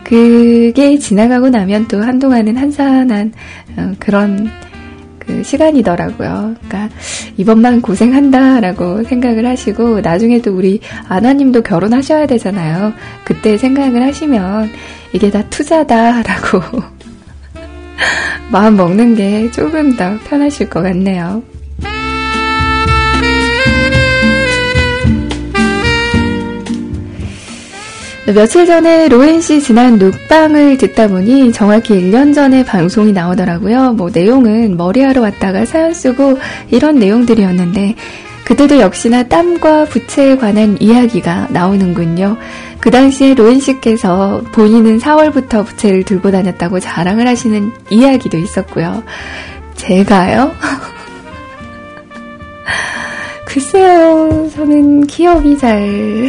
[0.05, 3.33] 그게 지나가고 나면 또 한동안은 한산한
[3.77, 4.49] 어, 그런
[5.27, 6.55] 그 시간이더라고요.
[6.69, 6.89] 그러니까
[7.37, 12.93] 이번만 고생한다라고 생각을 하시고 나중에 또 우리 아나님도 결혼하셔야 되잖아요.
[13.25, 14.71] 그때 생각을 하시면
[15.12, 16.61] 이게 다 투자다라고
[18.51, 21.43] 마음 먹는 게 조금 더 편하실 것 같네요.
[28.35, 33.93] 며칠 전에 로엔 씨 지난 눕방을 듣다 보니 정확히 1년 전에 방송이 나오더라고요.
[33.93, 36.37] 뭐 내용은 머리하러 왔다가 사연 쓰고
[36.71, 37.95] 이런 내용들이었는데
[38.45, 42.37] 그때도 역시나 땀과 부채에 관한 이야기가 나오는군요.
[42.81, 49.05] 그 당시에 로엔 씨께서 본인은 4월부터 부채를 들고 다녔다고 자랑을 하시는 이야기도 있었고요.
[49.77, 50.53] 제가요?
[53.47, 56.29] 글쎄요, 저는 기억이 잘...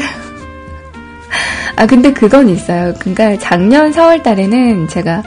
[1.75, 2.93] 아, 근데 그건 있어요.
[2.99, 5.23] 그러니까 작년 4월 달에는 제가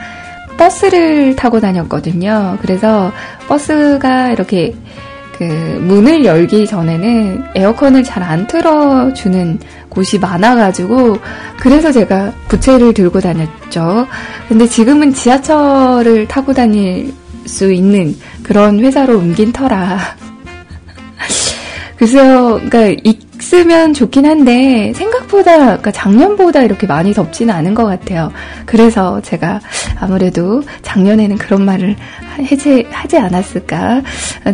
[0.59, 2.59] 버스를 타고 다녔거든요.
[2.61, 3.13] 그래서
[3.49, 4.75] 버스가 이렇게
[5.39, 9.59] 그 문을 열기 전에는 에어컨을 잘 안 틀어주는
[9.89, 11.17] 곳이 많아가지고
[11.59, 14.07] 그래서 제가 부채를 들고 다녔죠.
[14.49, 17.15] 근데 지금은 지하철을 타고 다닐
[17.47, 19.99] 수 있는 그런 회사로 옮긴 터라.
[21.97, 23.03] 글쎄요, 그러니까
[23.41, 28.31] 있으면 좋긴 한데 생각보다 그러니까 작년보다 이렇게 많이 덥지는 않은 것 같아요.
[28.67, 29.61] 그래서 제가
[29.99, 31.97] 아무래도 작년에는 그런 말을
[32.39, 34.03] 해제 하지 않았을까.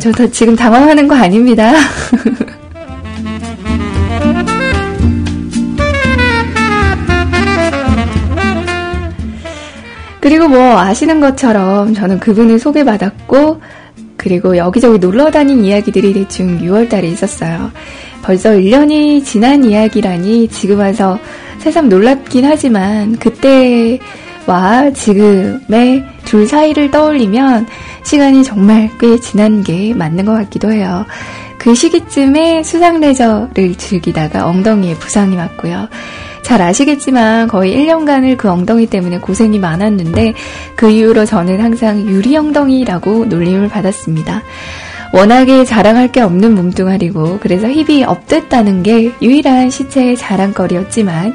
[0.00, 1.72] 저 지금 당황하는 거 아닙니다.
[10.20, 13.60] 그리고 뭐 아시는 것처럼 저는 그분을 소개받았고
[14.16, 17.70] 그리고 여기저기 놀러 다닌 이야기들이 대충 6월달에 있었어요.
[18.26, 21.16] 벌써 1년이 지난 이야기라니 지금 와서
[21.58, 27.68] 새삼 놀랍긴 하지만 그때와 지금의 둘 사이를 떠올리면
[28.02, 31.06] 시간이 정말 꽤 지난 게 맞는 것 같기도 해요.
[31.56, 35.88] 그 시기쯤에 수상 레저를 즐기다가 엉덩이에 부상이 왔고요.
[36.42, 40.34] 잘 아시겠지만 거의 1년간을 그 엉덩이 때문에 고생이 많았는데
[40.74, 44.42] 그 이후로 저는 항상 유리 엉덩이라고 놀림을 받았습니다.
[45.12, 51.34] 워낙에 자랑할 게 없는 몸뚱아리고 그래서 힙이 업됐다는 게 유일한 시체의 자랑거리였지만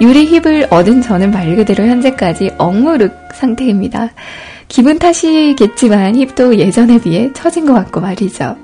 [0.00, 4.10] 유리 힙을 얻은 저는 말 그대로 현재까지 억무룩 상태입니다.
[4.68, 8.56] 기분 탓이겠지만 힙도 예전에 비해 처진 것 같고 말이죠.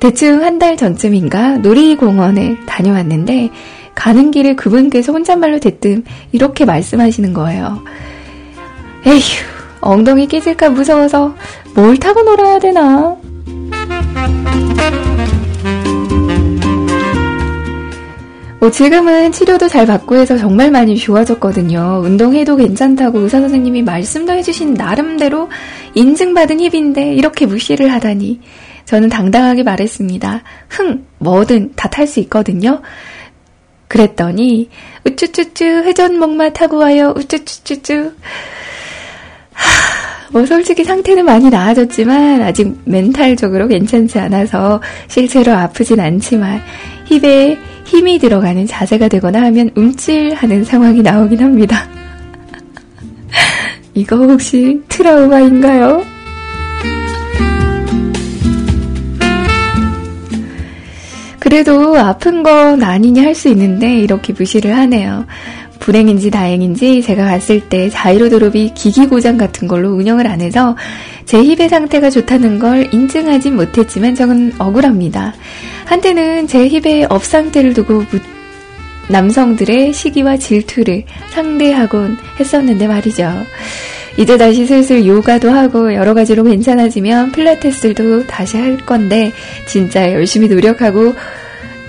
[0.00, 3.50] 대충 한 달 전쯤인가 놀이공원을 다녀왔는데
[3.94, 7.82] 가는 길에 그분께서 혼잣말로 대뜸 이렇게 말씀하시는 거예요.
[9.06, 9.20] 에휴,
[9.80, 11.34] 엉덩이 깨질까 무서워서
[11.74, 13.16] 뭘 타고 놀아야 되나?
[18.58, 22.00] 뭐 지금은 치료도 잘 받고 해서 정말 많이 좋아졌거든요.
[22.04, 25.48] 운동해도 괜찮다고 의사 선생님이 말씀도 해주신 나름대로
[25.94, 28.40] 인증받은 힙인데 이렇게 무시를 하다니
[28.86, 30.42] 저는 당당하게 말했습니다.
[30.68, 32.82] 흥, 뭐든 다 탈 수 있거든요.
[33.88, 34.68] 그랬더니
[35.04, 37.14] 우쭈쭈쭈 회전목마 타고 와요.
[37.16, 38.12] 우쭈쭈쭈쭈.
[40.30, 46.60] 뭐 솔직히 상태는 많이 나아졌지만 아직 멘탈적으로 괜찮지 않아서 실제로 아프진 않지만
[47.06, 51.88] 힙에 힘이 들어가는 자세가 되거나 하면 움찔하는 상황이 나오긴 합니다.
[53.94, 56.04] 이거 혹시 트라우마인가요?
[61.38, 65.26] 그래도 아픈 건 아니니 할 수 있는데 이렇게 무시를 하네요.
[65.78, 70.76] 불행인지 다행인지 제가 갔을 때 자이로 드롭이 기기 고장 같은 걸로 운영을 안 해서
[71.24, 75.34] 제 힙의 상태가 좋다는 걸 인증하진 못했지만 저는 억울합니다.
[75.84, 78.04] 한때는 제 힙의 업 상태를 두고
[79.08, 83.32] 남성들의 시기와 질투를 상대하곤 했었는데 말이죠.
[84.18, 89.32] 이제 다시 슬슬 요가도 하고 여러 가지로 괜찮아지면 필라테스도 다시 할 건데
[89.66, 91.14] 진짜 열심히 노력하고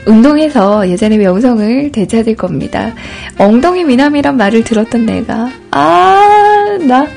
[0.07, 2.93] 운동해서 예전의 명성을 되찾을 겁니다.
[3.37, 7.07] 엉덩이 미남이란 말을 들었던 내가 아, 나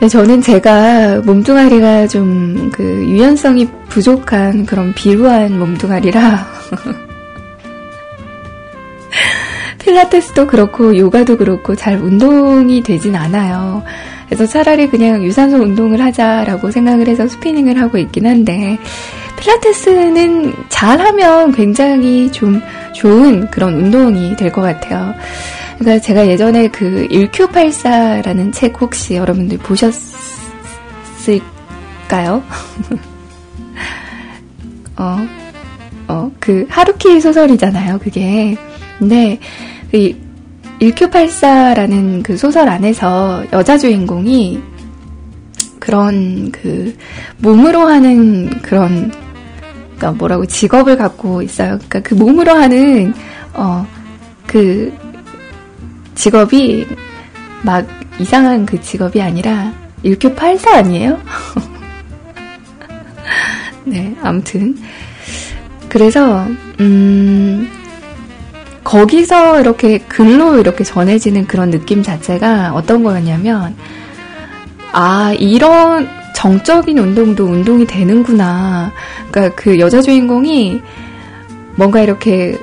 [0.00, 6.46] 네, 저는 제가 몸뚱아리가 좀 그 유연성이 부족한 그런 비루한 몸뚱아리라
[9.88, 13.82] 필라테스도 그렇고 요가도 그렇고 잘 운동이 되진 않아요.
[14.26, 18.76] 그래서 차라리 그냥 유산소 운동을 하자라고 생각을 해서 스피닝을 하고 있긴 한데
[19.40, 22.60] 필라테스는 잘하면 굉장히 좀
[22.92, 25.14] 좋은 그런 운동이 될 것 같아요.
[25.78, 30.02] 그러니까 제가 예전에 그 1Q84라는 책 혹시 여러분들 보셨을까요?
[34.98, 35.26] 어,
[36.08, 38.54] 어, 그 하루키 소설이잖아요, 그게.
[38.98, 39.38] 근데
[39.90, 40.14] 그
[40.80, 44.60] 1Q84라는 그 소설 안에서 여자 주인공이
[45.80, 46.96] 그런 그
[47.38, 49.10] 몸으로 하는 그런
[49.96, 51.78] 그러니까 뭐라고 직업을 갖고 있어요.
[51.88, 53.12] 그러니까 그 몸으로 하는
[53.54, 53.86] 어
[54.48, 54.90] 그
[56.14, 56.86] 직업이
[57.62, 57.86] 막
[58.18, 59.72] 이상한 그 직업이 아니라
[60.02, 61.20] 1교84 아니에요?
[63.84, 64.76] 네, 아무튼.
[65.88, 66.46] 그래서,
[66.80, 67.70] 음,
[68.88, 73.76] 거기서 이렇게 글로 이렇게 전해지는 그런 느낌 자체가 어떤 거였냐면,
[74.92, 78.90] 아, 이런 정적인 운동도 운동이 되는구나.
[79.30, 80.80] 그러니까 그 여자 주인공이
[81.76, 82.58] 뭔가 이렇게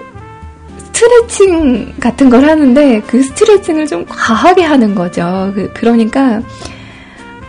[0.77, 5.51] 스트레칭 같은 걸 하는데 그 스트레칭을 좀 과하게 하는 거죠.
[5.53, 6.41] 그, 그러니까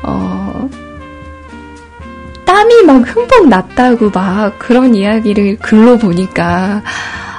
[0.03, 0.69] 어,
[2.45, 6.83] 땀이 막 흠뻑 났다고 막 그런 이야기를 글로 보니까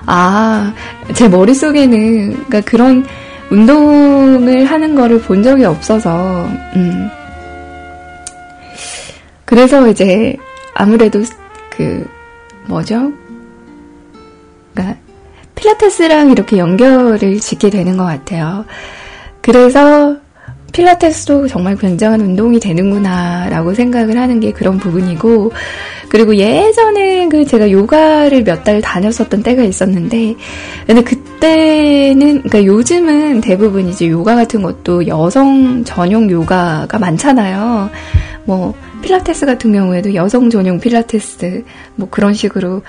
[0.07, 0.73] 아,
[1.13, 3.05] 제 머릿속에는 그러니까 그런
[3.51, 7.09] 운동을 하는 거를 본 적이 없어서 음.
[9.45, 10.35] 그래서 이제
[10.73, 11.21] 아무래도
[11.69, 12.05] 그
[12.65, 13.11] 뭐죠?
[14.73, 14.97] 그러니까
[15.55, 18.65] 필라테스랑 이렇게 연결을 짓게 되는 것 같아요.
[19.41, 20.17] 그래서
[20.71, 25.51] 필라테스도 정말 굉장한 운동이 되는구나라고 생각을 하는 게 그런 부분이고,
[26.09, 30.35] 그리고 예전에 그 제가 요가를 몇 달 다녔었던 때가 있었는데,
[30.85, 37.89] 근데 그때는, 그러니까 요즘은 대부분 이제 요가 같은 것도 여성 전용 요가가 많잖아요.
[38.45, 41.63] 뭐, 필라테스 같은 경우에도 여성 전용 필라테스,
[41.95, 42.81] 뭐 그런 식으로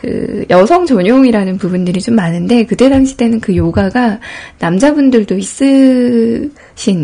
[0.00, 4.18] 그 여성 전용이라는 부분들이 좀 많은데 그때 당시 때는 그 요가가
[4.58, 6.50] 남자분들도 있으신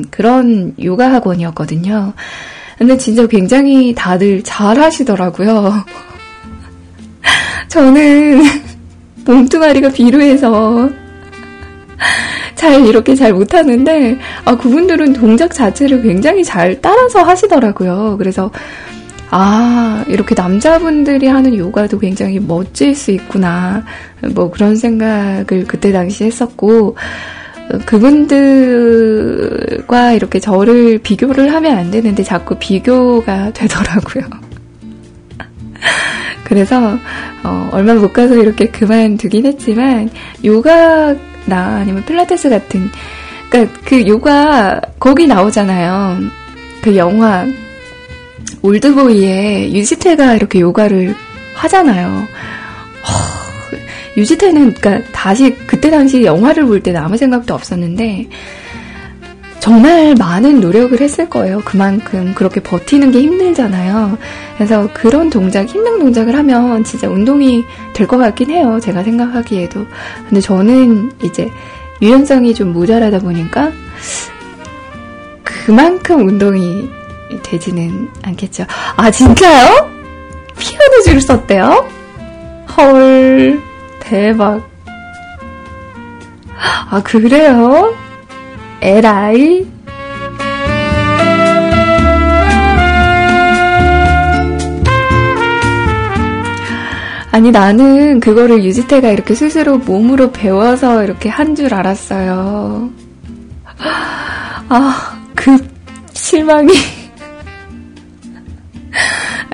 [0.09, 2.15] 그런 요가 학원이었거든요.
[2.79, 5.85] 근데 진짜 굉장히 다들 잘 하시더라고요.
[7.69, 8.43] 저는
[9.27, 10.89] 몸뚱아리가 비루해서
[12.55, 14.17] 잘 이렇게 잘 못하는데
[14.47, 18.17] 아 그분들은 동작 자체를 굉장히 잘 따라서 하시더라고요.
[18.17, 18.51] 그래서
[19.31, 23.85] 아, 이렇게 남자분들이 하는 요가도 굉장히 멋질 수 있구나.
[24.35, 26.97] 뭐 그런 생각을 그때 당시 했었고,
[27.85, 29.33] 그분들과
[30.13, 34.25] 이렇게 저를 비교를 하면 안 되는데 자꾸 비교가 되더라고요.
[36.45, 36.97] 그래서
[37.43, 40.09] 어, 얼마 못 가서 이렇게 그만두긴 했지만
[40.45, 41.17] 요가나
[41.81, 42.89] 아니면 필라테스 같은
[43.51, 46.19] 그러니까 그 요가 거기 나오잖아요.
[46.83, 47.45] 그 영화
[48.63, 51.15] 올드보이에 유지태가 이렇게 요가를
[51.55, 52.27] 하잖아요.
[53.07, 58.29] 허, 유지태는 그러니까 다시 그때 당시 영화를 볼 때는 아무 생각도 없었는데
[59.61, 61.61] 정말 많은 노력을 했을 거예요.
[61.65, 64.17] 그만큼 그렇게 버티는 게 힘들잖아요.
[64.57, 68.79] 그래서 그런 동작, 힘든 동작을 하면 진짜 운동이 될 것 같긴 해요.
[68.81, 69.85] 제가 생각하기에도.
[70.29, 71.51] 근데 저는 이제
[72.01, 73.73] 유연성이 좀 모자라다 보니까
[75.43, 76.89] 그만큼 운동이
[77.43, 78.65] 되지는 않겠죠.
[78.97, 79.91] 아, 진짜요?
[80.59, 81.89] 피아노 줄 썼대요?
[82.77, 83.61] 헐,
[84.01, 84.69] 대박.
[86.91, 87.95] 아, 그래요?
[88.81, 89.67] 에라이?
[97.33, 102.91] 아니, 나는 그거를 유지태가 이렇게 스스로 몸으로 배워서 이렇게 한 줄 알았어요.
[104.69, 105.57] 아, 그
[106.13, 106.73] 실망이.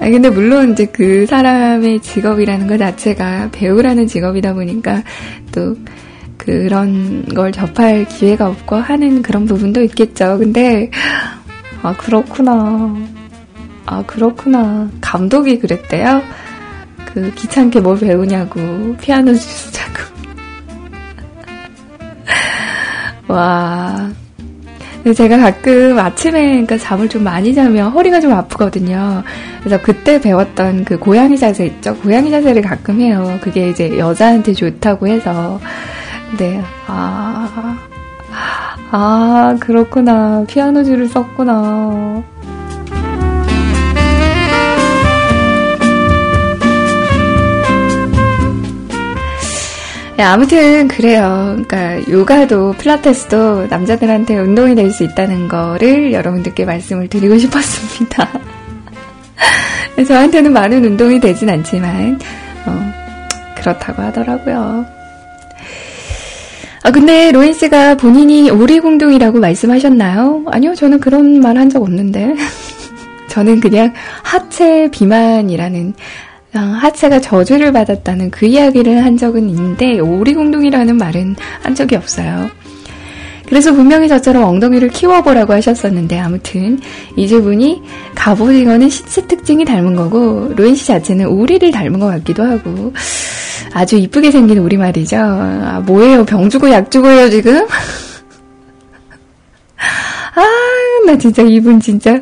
[0.02, 5.04] 아 근데 물론 이제 그 사람의 직업이라는 것 자체가 배우라는 직업이다 보니까
[5.52, 5.76] 또
[6.36, 10.38] 그런 걸 접할 기회가 없고 하는 그런 부분도 있겠죠.
[10.38, 10.90] 근데
[11.82, 12.96] 아 그렇구나.
[13.86, 14.90] 아 그렇구나.
[15.00, 16.20] 감독이 그랬대요.
[17.14, 20.02] 그 귀찮게 뭘 배우냐고 피아노 주자고.
[23.28, 24.10] 와.
[25.14, 29.22] 제가 가끔 아침에 그러니까 잠을 좀 많이 자면 허리가 좀 아프거든요.
[29.60, 31.96] 그래서 그때 배웠던 그 고양이 자세 있죠?
[31.96, 33.38] 고양이 자세를 가끔 해요.
[33.42, 35.60] 그게 이제 여자한테 좋다고 해서.
[36.38, 37.76] 네, 아,
[38.90, 40.44] 아, 그렇구나.
[40.46, 42.22] 피아노 줄을 썼구나.
[50.22, 51.56] 네, 아무튼 그래요.
[51.66, 58.28] 그러니까 요가도 필라테스도 남자들한테 운동이 될 수 있다는 거를 여러분들께 말씀을 드리고 싶었습니다.
[60.06, 62.20] 저한테는 많은 운동이 되진 않지만
[62.66, 62.92] 어,
[63.56, 64.86] 그렇다고 하더라고요.
[66.84, 70.44] 아 근데 로인 씨가 본인이 오리공둥이라고 말씀하셨나요?
[70.52, 72.36] 아니요, 저는 그런 말 한 적 없는데.
[73.26, 73.92] 저는 그냥
[74.22, 81.96] 하체 비만이라는 어, 하체가 저주를 받았다는 그 이야기를 한 적은 있는데 오리공둥이라는 말은 한 적이
[81.96, 82.50] 없어요.
[83.52, 86.80] 그래서 분명히 저처럼 엉덩이를 키워보라고 하셨었는데 아무튼
[87.16, 87.82] 이주분이
[88.14, 92.94] 갑오징어는 시체 특징이 닮은 거고 로인 씨 자체는 오리를 닮은 것 같기도 하고
[93.74, 95.16] 아주 이쁘게 생긴 우리말이죠.
[95.18, 96.24] 아, 뭐예요?
[96.24, 97.66] 병 주고 약 주고요 지금?
[100.34, 100.42] 아,
[101.06, 102.18] 나 진짜 이분 진짜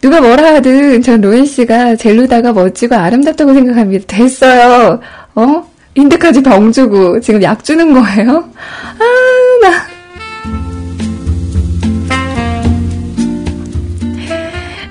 [0.00, 4.04] 누가 뭐라 하든 전 로엔 씨가 젤루다가 멋지고 아름답다고 생각합니다.
[4.06, 5.00] 됐어요.
[5.34, 5.70] 어?
[5.94, 8.48] 인데까지 병 주고 지금 약 주는 거예요?
[8.98, 9.04] 아,
[9.62, 9.90] 나.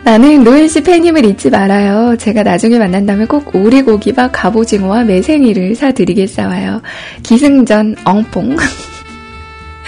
[0.03, 2.15] 나는 로엔 씨 팬임을 잊지 말아요.
[2.17, 6.81] 제가 나중에 만난다면 꼭 오리고기와 갑오징어와 매생이를 사드리겠사와요.
[7.23, 8.57] 기승전 엉뽕.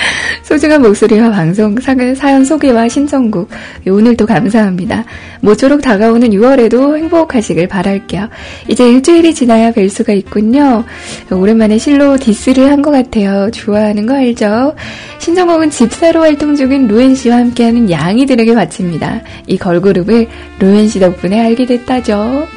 [0.44, 3.50] 소중한 목소리와 방송, 사연 소개와 신청곡,
[3.88, 5.06] 오늘도 감사합니다.
[5.42, 8.30] 모쪼록 다가오는 6월에도 행복하시길 바랄게요.
[8.68, 10.84] 이제 일주일이 지나야 뵐 수가 있군요.
[11.32, 13.50] 오랜만에 실로 디스를 한 것 같아요.
[13.52, 14.76] 좋아하는 거 알죠?
[15.20, 19.22] 신청곡은 집사로 활동 중인 로엔 씨와 함께하는 양이들에게 바칩니다.
[19.48, 20.28] 이 걸그룹을
[20.60, 22.48] 로엔 씨 덕분에 알게 됐다죠.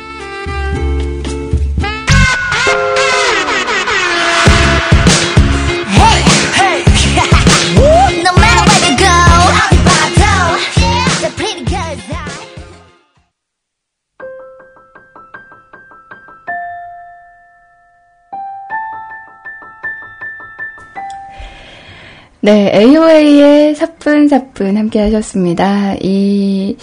[22.45, 25.95] 네, AOA의 사뿐사뿐 함께 하셨습니다.
[26.03, 26.77] 이,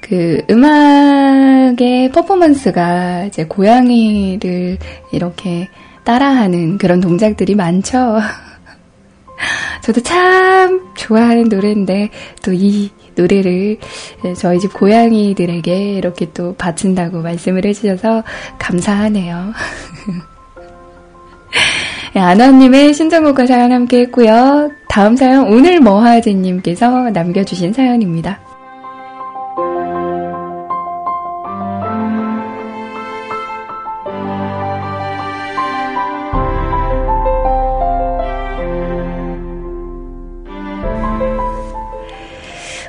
[0.00, 4.78] 그, 음악의 퍼포먼스가 이제 고양이를
[5.12, 5.68] 이렇게
[6.04, 8.18] 따라하는 그런 동작들이 많죠.
[9.84, 12.08] 저도 참 좋아하는 노래인데,
[12.42, 13.76] 또 이 노래를
[14.38, 18.24] 저희 집 고양이들에게 이렇게 또 바친다고 말씀을 해주셔서
[18.58, 19.52] 감사하네요.
[22.14, 24.70] 네, 아나님의 신청곡과 사연 함께 했고요.
[24.88, 28.38] 다음 사연 오늘 머하제님께서 남겨주신 사연입니다.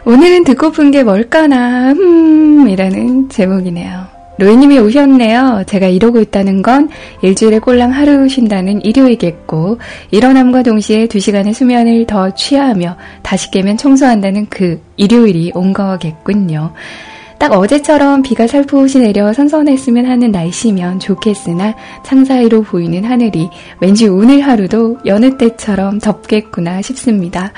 [0.06, 4.15] 오늘은 듣고픈 게 뭘까나, 음, 이라는 제목이네요.
[4.38, 5.64] 로이님이 오셨네요.
[5.68, 6.90] 제가 이러고 있다는 건
[7.22, 9.80] 일주일에 꼴랑 하루 쉰다는 일요이겠고,
[10.12, 16.74] 일어남과 동시에 두 시간의 수면을 더 취하며 다시 깨면 청소한다는 그 일요일이 온 거겠군요.
[17.38, 24.98] 딱 어제처럼 비가 살포시 내려 선선했으면 하는 날씨면 좋겠으나 창사이로 보이는 하늘이 왠지 오늘 하루도
[25.06, 27.52] 여느 때처럼 덥겠구나 싶습니다.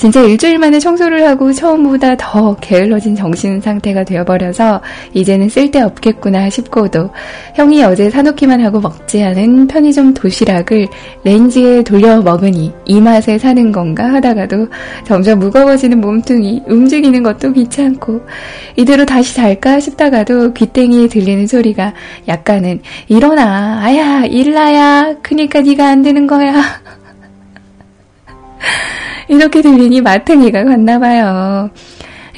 [0.00, 4.80] 진짜 일주일 만에 청소를 하고 처음보다 더 게을러진 정신 상태가 되어버려서
[5.12, 7.10] 이제는 쓸데없겠구나 싶고도
[7.54, 10.88] 형이 어제 사놓기만 하고 먹지 않은 편의점 도시락을
[11.22, 14.68] 렌즈에 돌려 먹으니 이 맛에 사는 건가 하다가도
[15.04, 18.22] 점점 무거워지는 몸뚱이 움직이는 것도 귀찮고
[18.76, 21.94] 이대로 다시 잘까 싶다가도 귀땡이에 들리는 소리가
[22.28, 26.54] 약간은 일어나 아야 일나야 그니까 네가 안 되는 거야
[29.26, 31.70] 이렇게 들리니 마탱이가 갔나봐요.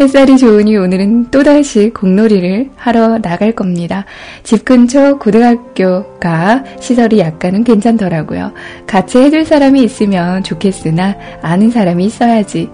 [0.01, 4.05] 햇살이 좋으니 오늘은 또다시 공놀이를 하러 나갈 겁니다.
[4.43, 8.53] 집 근처 고등학교가 시설이 약간은 괜찮더라고요.
[8.87, 12.71] 같이 해줄 사람이 있으면 좋겠으나 아는 사람이 있어야지.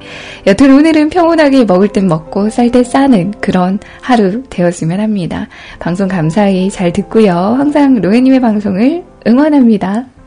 [0.46, 5.48] 여튼 오늘은 평온하게 먹을 땐 먹고 쌀 때 싸는 그런 하루 되었으면 합니다.
[5.78, 7.32] 방송 감사히 잘 듣고요.
[7.32, 10.17] 항상 로에님의 방송을 응원합니다.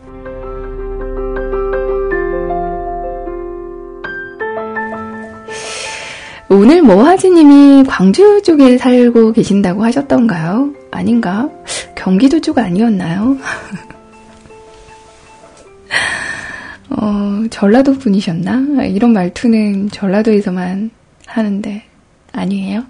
[6.53, 10.73] 오늘 모하지님이 광주 쪽에 살고 계신다고 하셨던가요?
[10.91, 11.47] 아닌가?
[11.95, 13.37] 경기도 쪽 아니었나요?
[16.89, 18.83] 어, 전라도 분이셨나?
[18.87, 20.91] 이런 말투는 전라도에서만
[21.25, 21.83] 하는데,
[22.33, 22.83] 아니에요?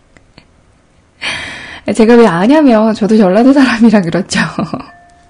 [1.94, 4.40] 제가 왜 아냐면, 저도 전라도 사람이라 그렇죠.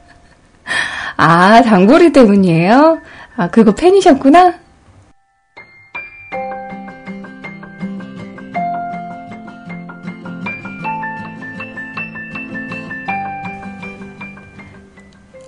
[1.18, 3.00] 아, 장보리 때문이에요?
[3.34, 4.65] 아, 그거 팬이셨구나?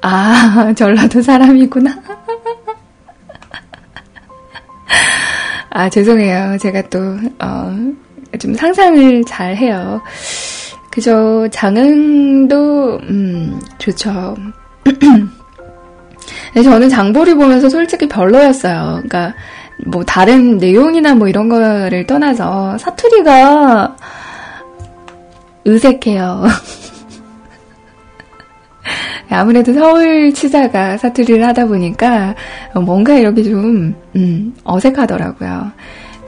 [0.08, 1.94] 아, 전라도 사람이구나.
[5.70, 6.56] 아, 죄송해요.
[6.58, 6.98] 제가 또,
[7.38, 7.76] 어,
[8.40, 10.00] 좀 상상을 잘 해요.
[10.90, 14.34] 그저, 장흥도, 음, 좋죠.
[16.54, 19.02] 저는 장보리 보면서 솔직히 별로였어요.
[19.02, 19.34] 그러니까,
[19.86, 23.96] 뭐, 다른 내용이나 뭐 이런 거를 떠나서 사투리가
[25.66, 26.46] 의색해요.
[29.30, 32.34] 아무래도 서울 치자가 사투리를 하다 보니까
[32.74, 35.70] 뭔가 이렇게 좀 음, 어색하더라고요.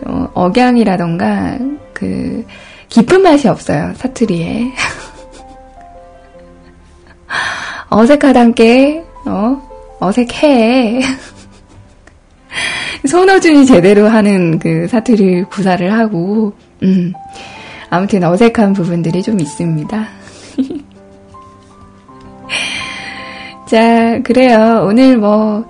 [0.07, 1.59] 어, 억양이라던가
[1.93, 2.45] 그
[2.89, 4.73] 깊은 맛이 없어요 사투리에.
[7.91, 11.01] 어색하단께 어 어색해.
[13.07, 17.13] 손호준이 제대로 하는 그 사투리 구사를 하고 음
[17.89, 20.09] 아무튼 어색한 부분들이 좀 있습니다.
[23.71, 24.85] 자, 그래요.
[24.85, 25.65] 오늘 뭐,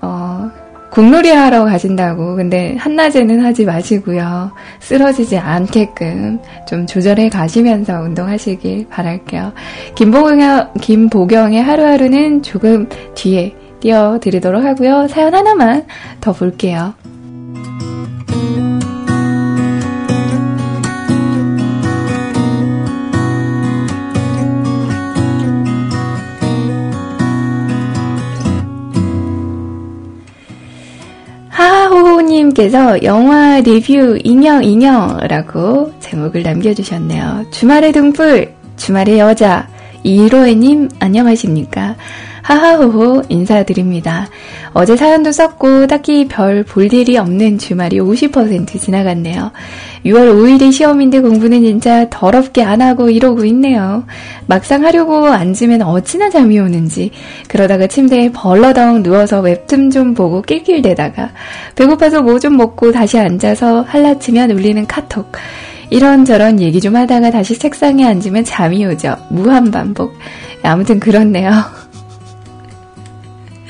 [0.00, 0.50] 어,
[0.90, 2.34] 공놀이 하러 가신다고.
[2.34, 4.52] 근데 한낮에는 하지 마시고요.
[4.80, 9.52] 쓰러지지 않게끔 좀 조절해 가시면서 운동하시길 바랄게요.
[9.96, 15.08] 김보경, 김보경의 하루하루는 조금 뒤에 띄워드리도록 하고요.
[15.08, 15.84] 사연 하나만
[16.22, 16.94] 더 볼게요.
[32.32, 37.46] 님께서 영화 리뷰 인형 인형라고 제목을 남겨주셨네요.
[37.50, 39.68] 주말의 등불, 주말의 여자,
[40.02, 41.96] 이로에님 안녕하십니까?
[42.42, 44.28] 하하호호 인사드립니다.
[44.72, 49.52] 어제 사연도 썼고 딱히 별 볼 일이 없는 주말이 50% 지나갔네요.
[50.04, 54.04] 6월 5일이 시험인데 공부는 진짜 더럽게 안 하고 이러고 있네요.
[54.46, 57.10] 막상 하려고 앉으면 어찌나 잠이 오는지
[57.48, 61.30] 그러다가 침대에 벌러덩 누워서 웹툰 좀 보고 낄낄대다가
[61.76, 65.30] 배고파서 뭐 좀 먹고 다시 앉아서 할라치면 울리는 카톡
[65.90, 69.16] 이런저런 얘기 좀 하다가 다시 책상에 앉으면 잠이 오죠.
[69.30, 70.14] 무한 반복.
[70.64, 71.52] 아무튼 그렇네요.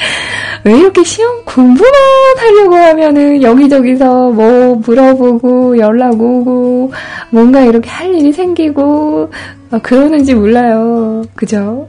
[0.64, 1.92] 왜 이렇게 시험 공부만
[2.38, 6.92] 하려고 하면은 여기저기서 뭐 물어보고 연락 오고
[7.30, 9.30] 뭔가 이렇게 할 일이 생기고
[9.70, 11.22] 어, 그러는지 몰라요.
[11.34, 11.88] 그죠?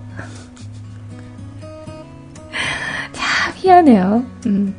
[3.13, 4.23] 참 희한해요.
[4.45, 4.75] 음.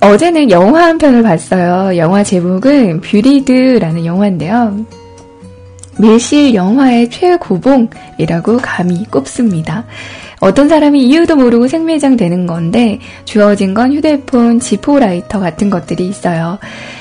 [0.00, 1.96] 어제는 영화 한 편을 봤어요.
[1.96, 4.84] 영화 제목은 뷰리드라는 영화인데요.
[5.98, 9.84] 밀실 영화의 최고봉이라고 감히 꼽습니다.
[10.44, 16.58] 어떤 사람이 이유도 모르고 생매장 되는 건데 주어진 건 휴대폰 지포라이터 같은 것들이 있어요.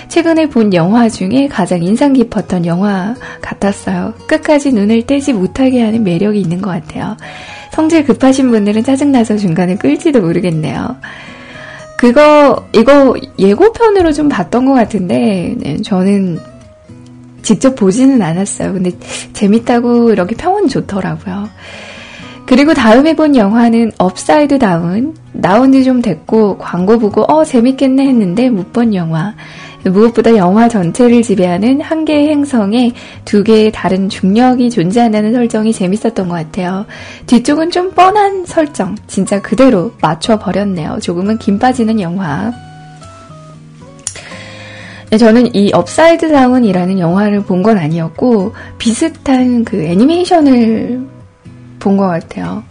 [0.07, 4.13] 최근에 본 영화 중에 가장 인상 깊었던 영화 같았어요.
[4.27, 7.17] 끝까지 눈을 떼지 못하게 하는 매력이 있는 것 같아요.
[7.73, 10.95] 성질 급하신 분들은 짜증나서 중간에 끌지도 모르겠네요.
[11.97, 16.39] 그거, 이거 예고편으로 좀 봤던 것 같은데, 네, 저는
[17.41, 18.71] 직접 보지는 않았어요.
[18.71, 18.91] 근데
[19.33, 21.49] 재밌다고 이렇게 평은 좋더라고요.
[22.45, 25.15] 그리고 다음에 본 영화는 업사이드 다운.
[25.31, 29.33] 나온 지 좀 됐고, 광고 보고, 어, 재밌겠네 했는데 못 본 영화.
[29.85, 32.93] 무엇보다 영화 전체를 지배하는 한 개의 행성에
[33.25, 36.85] 두 개의 다른 중력이 존재한다는 설정이 재밌었던 것 같아요.
[37.27, 40.99] 뒤쪽은 좀 뻔한 설정, 진짜 그대로 맞춰버렸네요.
[41.01, 42.53] 조금은 김 빠지는 영화.
[45.09, 51.01] 네, 저는 이 업사이드 다운이라는 영화를 본 건 아니었고, 비슷한 그 애니메이션을
[51.83, 52.63] 본 것 같아요.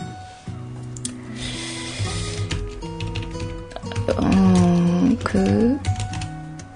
[4.17, 5.79] 어, 그,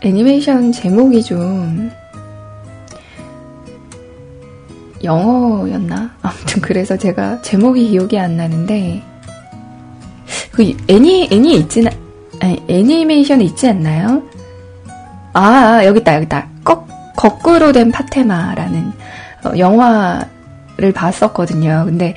[0.02, 1.90] 애니메이션 제목이 좀
[5.02, 6.10] 영어였나?
[6.20, 9.02] 아무튼 그래서 제가 제목이 기억이 안 나는데
[10.52, 11.88] 그 애니 애니 있진
[12.40, 14.22] 아니 애니메이션 있지 않나요?
[15.32, 18.92] 아 여기 있다 여기 있다 거, 거꾸로 된 파테마라는
[19.44, 20.22] 어, 영화
[20.78, 21.84] 를 봤었거든요.
[21.86, 22.14] 근데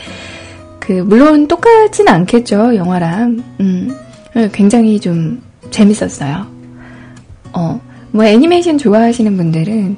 [0.80, 3.95] 그 물론 똑같진 않겠죠 영화랑 음
[4.51, 5.41] 굉장히 좀
[5.72, 6.45] 재밌었어요.
[7.53, 7.80] 어,
[8.12, 9.95] 뭐 애니메이션 좋아하시는 분들은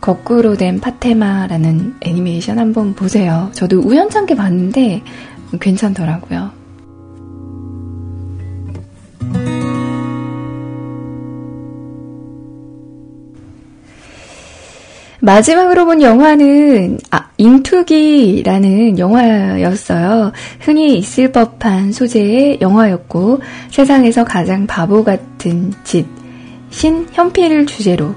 [0.00, 3.50] 거꾸로 된 파테마라는 애니메이션 한번 보세요.
[3.54, 5.02] 저도 우연찮게 봤는데
[5.58, 6.50] 괜찮더라고요.
[15.20, 20.32] 마지막으로 본 영화는 아, 인투기라는 영화였어요.
[20.60, 26.06] 흔히 있을 법한 소재의 영화였고 세상에서 가장 바보 같은 짓
[26.70, 28.14] 신현필을 주제로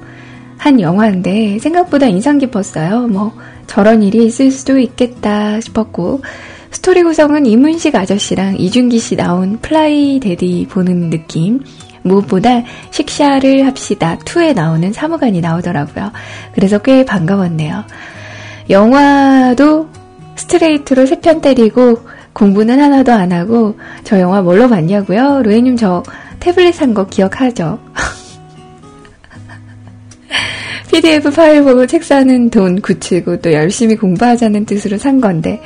[0.57, 3.07] 한 영화인데 생각보다 인상 깊었어요.
[3.07, 3.33] 뭐
[3.65, 6.21] 저런 일이 있을 수도 있겠다 싶었고
[6.69, 11.61] 스토리 구성은 이문식 아저씨랑 이준기 씨 나온 플라이 데디 보는 느낌.
[12.03, 12.61] 무엇보다
[12.91, 16.11] 식샤를 합시다 2에 나오는 사무관이 나오더라고요.
[16.53, 17.83] 그래서 꽤 반가웠네요.
[18.69, 19.87] 영화도
[20.35, 21.99] 스트레이트로 세 편 때리고
[22.33, 25.41] 공부는 하나도 안 하고 저 영화 뭘로 봤냐고요?
[25.43, 26.03] 로에님 저
[26.39, 27.79] 태블릿 산 거 기억하죠?
[30.91, 35.61] PDF 파일 보고 책 사는 돈 굳히고 또 열심히 공부하자는 뜻으로 산 건데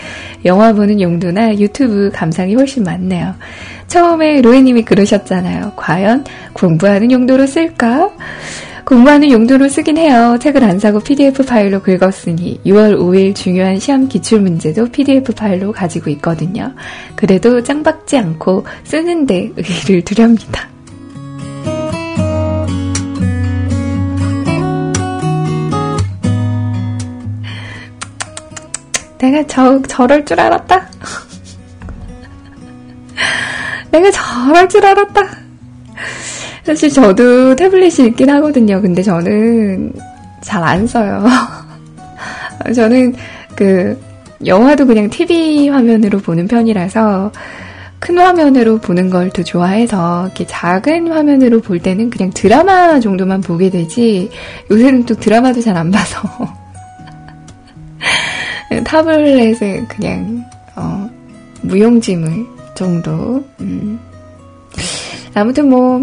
[0.45, 3.35] 영화 보는 용도나 유튜브 감상이 훨씬 많네요.
[3.87, 5.73] 처음에 로이님이 그러셨잖아요.
[5.75, 8.11] 과연 공부하는 용도로 쓸까?
[8.89, 10.39] 공부하는 용도로 쓰긴 해요.
[10.41, 16.09] 책을 안 사고 PDF 파일로 긁었으니 6월 5일 중요한 시험 기출 문제도 PDF 파일로 가지고
[16.09, 16.73] 있거든요.
[17.15, 20.67] 그래도 짱박지 않고 쓰는데 의의를 두렵니다.
[29.19, 30.89] 내가 저, 저럴 줄 알았다.
[33.91, 35.49] 내가 저럴 줄 알았다.
[36.69, 38.79] 사실 저도 태블릿이 있긴 하거든요.
[38.79, 39.91] 근데 저는
[40.41, 41.25] 잘 안 써요.
[42.75, 43.15] 저는
[43.55, 43.99] 그
[44.45, 47.31] 영화도 그냥 TV 화면으로 보는 편이라서
[47.97, 53.71] 큰 화면으로 보는 걸 더 좋아해서 이렇게 작은 화면으로 볼 때는 그냥 드라마 정도만 보게
[53.71, 54.29] 되지
[54.69, 56.21] 요새는 또 드라마도 잘 안 봐서
[58.85, 60.45] 타블렛은 그냥
[60.75, 61.09] 어,
[61.63, 62.45] 무용지물
[62.75, 63.43] 정도.
[63.59, 63.99] 음.
[65.33, 65.99] 아무튼 뭐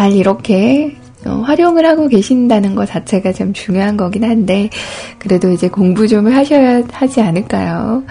[0.00, 0.96] 잘 이렇게
[1.26, 4.70] 어, 활용을 하고 계신다는 것 자체가 참 중요한 거긴 한데
[5.18, 8.02] 그래도 이제 공부 좀 하셔야 하지 않을까요?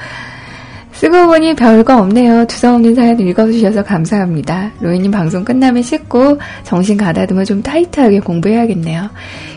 [0.92, 2.46] 쓰고 보니 별거 없네요.
[2.46, 4.74] 두서없는 사연 읽어주셔서 감사합니다.
[4.82, 9.10] 로이님 방송 끝나면 씻고 정신 가다듬어 좀 타이트하게 공부해야겠네요.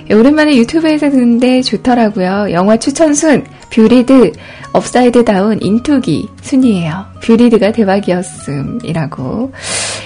[0.09, 2.53] 예, 오랜만에 유튜브에서 듣는데 좋더라고요.
[2.53, 4.33] 영화 추천 순, Buried,
[4.73, 7.05] 업사이드 다운, 인투기 순이에요.
[7.23, 9.53] Buried가 대박이었음이라고.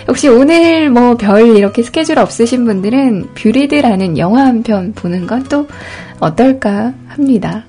[0.09, 5.67] 혹시 오늘 뭐 별 이렇게 스케줄 없으신 분들은 뷰리드라는 영화 한 편 보는 건 또
[6.21, 7.65] 어떨까 합니다.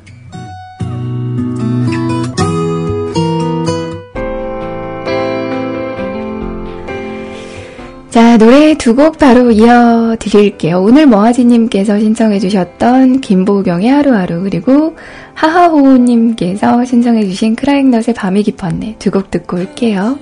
[8.10, 10.82] 자, 노래 두 곡 바로 이어드릴게요.
[10.82, 14.96] 오늘 머하지님께서 신청해주셨던 김보경의 하루하루, 그리고
[15.36, 18.96] 하하호호님께서 신청해주신 크라잉넛의 밤이 깊었네.
[18.98, 20.18] 두 곡 듣고 올게요.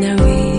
[0.00, 0.51] 네,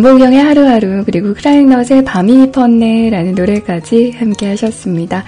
[0.00, 5.24] 김보경의 하루하루 그리고 크라잉넛의 밤이 펀네라는 노래까지 함께 하셨습니다.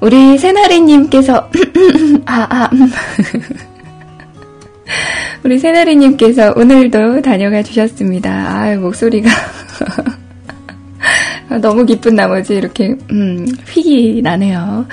[0.00, 1.50] 우리 새나리님께서
[2.24, 2.70] 아 아.
[2.72, 2.88] 음.
[5.44, 8.30] 우리 새나리님께서 오늘도 다녀가 주셨습니다.
[8.30, 9.28] 아 목소리가
[11.60, 14.86] 너무 기쁜 나머지 이렇게 음, 휙이 나네요.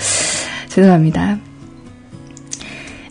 [0.68, 1.38] 죄송합니다.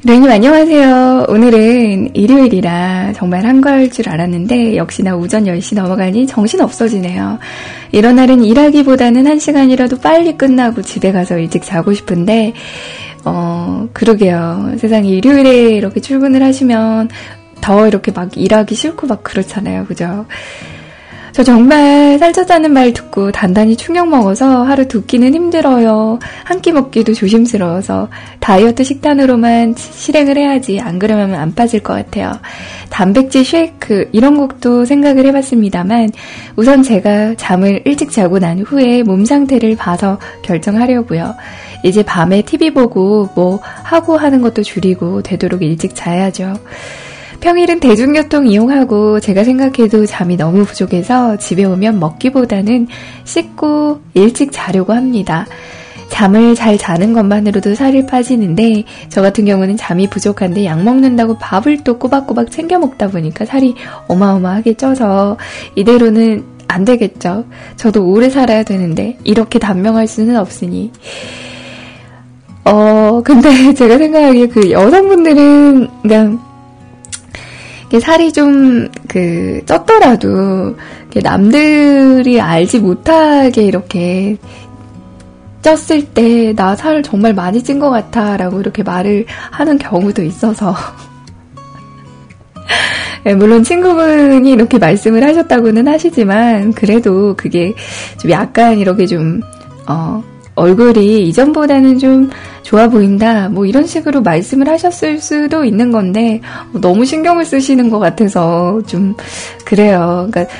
[0.08, 1.26] 레님 안녕하세요.
[1.28, 7.38] 오늘은 일요일이라 정말 한가할 줄 알았는데 역시나 오전 10시 넘어가니 정신 없어지네요.
[7.92, 12.54] 이런 날은 일하기보다는 한 시간이라도 빨리 끝나고 집에 가서 일찍 자고 싶은데
[13.26, 14.76] 어 그러게요.
[14.78, 17.10] 세상에 일요일에 이렇게 출근을 하시면
[17.60, 19.84] 더 이렇게 막 일하기 싫고 막 그렇잖아요.
[19.84, 20.24] 그죠?
[21.38, 26.18] 저 정말 살쪘다는 말 듣고 단단히 충격 먹어서 하루 두 끼는 힘들어요.
[26.42, 28.08] 한 끼 먹기도 조심스러워서
[28.40, 32.32] 다이어트 식단으로만 실행을 해야지 안 그러면 안 빠질 것 같아요.
[32.90, 36.10] 단백질 쉐이크 이런 곡도 생각을 해봤습니다만
[36.56, 41.36] 우선 제가 잠을 일찍 자고 난 후에 몸 상태를 봐서 결정하려고요.
[41.84, 46.54] 이제 밤에 TV 보고 뭐 하고 하는 것도 줄이고 되도록 일찍 자야죠.
[47.40, 52.88] 평일은 대중교통 이용하고 제가 생각해도 잠이 너무 부족해서 집에 오면 먹기보다는
[53.24, 55.46] 씻고 일찍 자려고 합니다.
[56.08, 61.98] 잠을 잘 자는 것만으로도 살이 빠지는데 저 같은 경우는 잠이 부족한데 약 먹는다고 밥을 또
[61.98, 63.74] 꼬박꼬박 챙겨 먹다 보니까 살이
[64.08, 65.36] 어마어마하게 쪄서
[65.76, 67.44] 이대로는 안 되겠죠.
[67.76, 70.90] 저도 오래 살아야 되는데 이렇게 단명할 수는 없으니.
[72.64, 76.47] 어, 근데 제가 생각하기에 그 여성분들은 그냥
[78.00, 80.76] 살이 좀, 그, 쪘더라도,
[81.22, 84.36] 남들이 알지 못하게 이렇게
[85.62, 88.36] 쪘을 때, 나 살 정말 많이 찐 것 같아.
[88.36, 90.74] 라고 이렇게 말을 하는 경우도 있어서.
[93.24, 97.74] 네, 물론 친구분이 이렇게 말씀을 하셨다고는 하시지만, 그래도 그게
[98.20, 99.40] 좀 약간 이렇게 좀,
[99.88, 100.22] 어,
[100.58, 102.30] 얼굴이 이전보다는 좀
[102.62, 103.48] 좋아 보인다.
[103.48, 106.40] 뭐 이런 식으로 말씀을 하셨을 수도 있는 건데
[106.72, 109.14] 너무 신경을 쓰시는 것 같아서 좀
[109.64, 110.28] 그래요.
[110.30, 110.52] 그러니까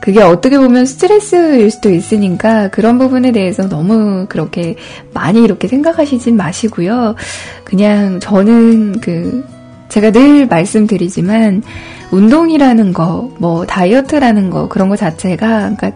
[0.00, 4.74] 그게 어떻게 보면 스트레스일 수도 있으니까 그런 부분에 대해서 너무 그렇게
[5.14, 7.14] 많이 이렇게 생각하시진 마시고요.
[7.62, 9.44] 그냥 저는 그
[9.88, 11.62] 제가 늘 말씀드리지만
[12.10, 15.92] 운동이라는 거, 뭐 다이어트라는 거 그런 거 자체가 그러니까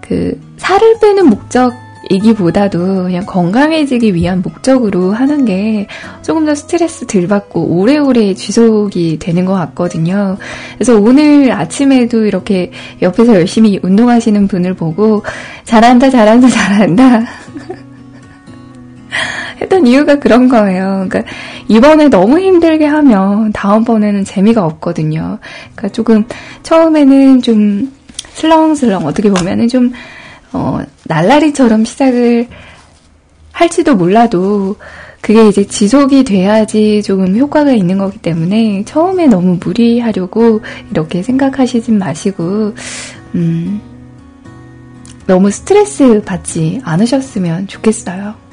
[0.00, 1.72] 그 살을 빼는 목적
[2.10, 5.86] 이기보다도 그냥 건강해지기 위한 목적으로 하는 게
[6.22, 10.36] 조금 더 스트레스 덜 받고 오래오래 지속이 되는 것 같거든요.
[10.74, 15.22] 그래서 오늘 아침에도 이렇게 옆에서 열심히 운동하시는 분을 보고
[15.64, 17.26] 잘한다, 잘한다, 잘한다.
[19.60, 21.06] 했던 이유가 그런 거예요.
[21.08, 21.22] 그러니까
[21.68, 25.38] 이번에 너무 힘들게 하면 다음번에는 재미가 없거든요.
[25.74, 26.24] 그러니까 조금
[26.62, 27.92] 처음에는 좀
[28.32, 29.92] 슬렁슬렁 어떻게 보면은 좀
[30.52, 32.48] 어, 날라리처럼 시작을
[33.52, 34.76] 할지도 몰라도
[35.20, 42.74] 그게 이제 지속이 돼야지 조금 효과가 있는 거기 때문에 처음에 너무 무리하려고 이렇게 생각하시진 마시고,
[43.34, 43.80] 음,
[45.26, 48.49] 너무 스트레스 받지 않으셨으면 좋겠어요.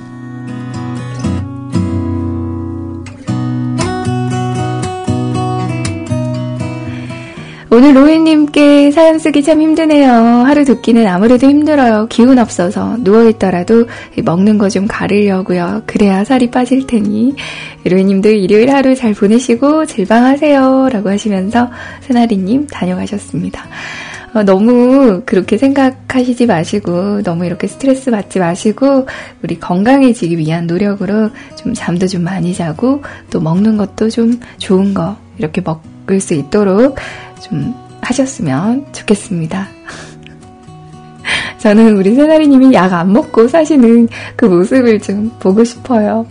[7.78, 10.12] 오늘 로이님께 사연 쓰기 참 힘드네요.
[10.12, 12.08] 하루 두 끼는 아무래도 힘들어요.
[12.10, 13.86] 기운 없어서 누워있더라도
[14.24, 15.84] 먹는 거 좀 가르려고요.
[15.86, 17.36] 그래야 살이 빠질 테니.
[17.86, 20.90] 로이님도 일요일 하루 잘 보내시고 질방하세요.
[20.92, 21.70] 라고 하시면서
[22.02, 23.64] 세나리님 다녀가셨습니다.
[24.34, 29.06] 어, 너무 그렇게 생각하시지 마시고 너무 이렇게 스트레스 받지 마시고
[29.44, 35.16] 우리 건강해지기 위한 노력으로 좀 잠도 좀 많이 자고 또 먹는 것도 좀 좋은 거
[35.38, 36.98] 이렇게 먹 을 수 있도록
[37.42, 39.68] 좀 하셨으면 좋겠습니다.
[41.60, 46.26] 저는 우리 새나리님이 약 안 먹고 사시는 그 모습을 좀 보고 싶어요.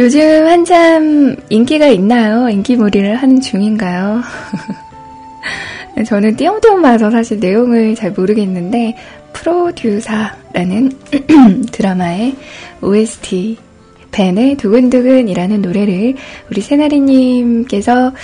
[0.00, 2.48] 요즘 한참 인기가 있나요?
[2.48, 4.22] 인기몰이를 하는 중인가요?
[6.06, 8.96] 저는 띄엄띄엄 봐서 사실 내용을 잘 모르겠는데
[9.34, 10.92] 프로듀사라는
[11.70, 12.34] 드라마의
[12.80, 13.58] OST
[14.10, 16.14] 벤의 두근두근이라는 노래를
[16.50, 18.14] 우리 세나리님께서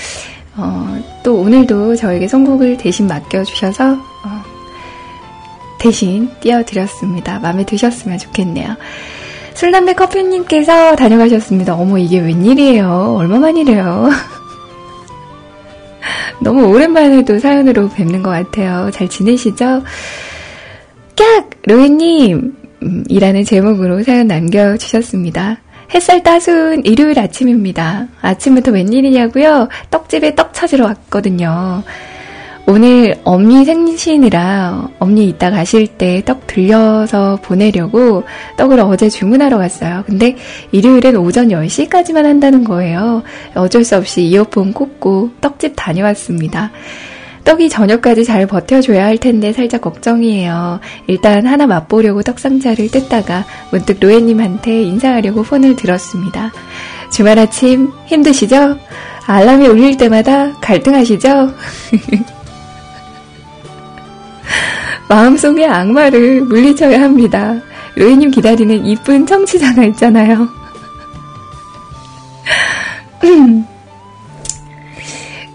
[0.56, 4.42] 어, 또 오늘도 저에게 선곡을 대신 맡겨주셔서 어,
[5.78, 7.38] 대신 띄워드렸습니다.
[7.38, 8.76] 마음에 드셨으면 좋겠네요.
[9.56, 11.74] 술담배 커피님께서 다녀가셨습니다.
[11.74, 13.16] 어머 이게 웬일이에요.
[13.18, 14.10] 얼마만이래요.
[16.40, 18.90] 너무 오랜만에 또 사연으로 뵙는 것 같아요.
[18.90, 19.82] 잘 지내시죠?
[21.16, 21.50] 깍!
[21.62, 22.54] 로이님!
[22.82, 25.56] 음, 이라는 제목으로 사연 남겨주셨습니다.
[25.94, 28.08] 햇살 따스운 일요일 아침입니다.
[28.20, 29.68] 아침부터 웬일이냐고요?
[29.90, 31.82] 떡집에 떡 찾으러 왔거든요.
[32.68, 38.24] 오늘 엄니 생신이라 엄니 이따 가실 때 떡 들려서 보내려고
[38.56, 40.02] 떡을 어제 주문하러 갔어요.
[40.06, 40.36] 근데
[40.72, 43.22] 일요일엔 오전 10시까지만 한다는 거예요.
[43.54, 46.72] 어쩔 수 없이 이어폰 꽂고 떡집 다녀왔습니다.
[47.44, 50.80] 떡이 저녁까지 잘 버텨줘야 할 텐데 살짝 걱정이에요.
[51.06, 56.50] 일단 하나 맛보려고 떡 상자를 뜯다가 문득 로에님한테 인사하려고 폰을 들었습니다.
[57.12, 58.76] 주말 아침 힘드시죠?
[59.26, 61.52] 알람이 울릴 때마다 갈등하시죠?
[65.08, 67.60] 마음속의 악마를 물리쳐야 합니다.
[67.96, 70.48] 로이님 기다리는 이쁜 청취자가 있잖아요.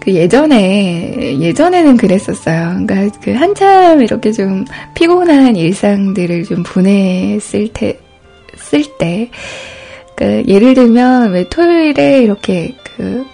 [0.00, 2.84] 그 예전에, 예전에는 그랬었어요.
[2.84, 4.64] 그러니까 그 한참 이렇게 좀
[4.94, 8.00] 피곤한 일상들을 좀 보냈을 때,
[8.56, 9.30] 쓸 때,
[10.16, 13.24] 그 예를 들면 왜 토요일에 이렇게 그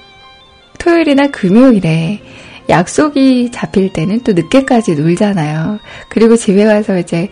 [0.79, 2.21] 토요일이나 금요일에
[2.69, 5.79] 약속이 잡힐 때는 또 늦게까지 놀잖아요.
[6.09, 7.31] 그리고 집에 와서 이제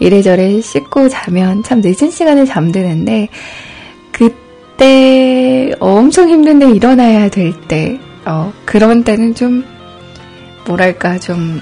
[0.00, 3.28] 이래저래 씻고 자면 참 늦은 시간에 잠드는데,
[4.12, 9.64] 그때 엄청 힘든데 일어나야 될 때, 어, 그런 때는 좀,
[10.66, 11.60] 뭐랄까, 좀,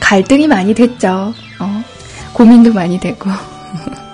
[0.00, 1.32] 갈등이 많이 됐죠.
[1.58, 1.84] 어,
[2.34, 3.30] 고민도 많이 되고.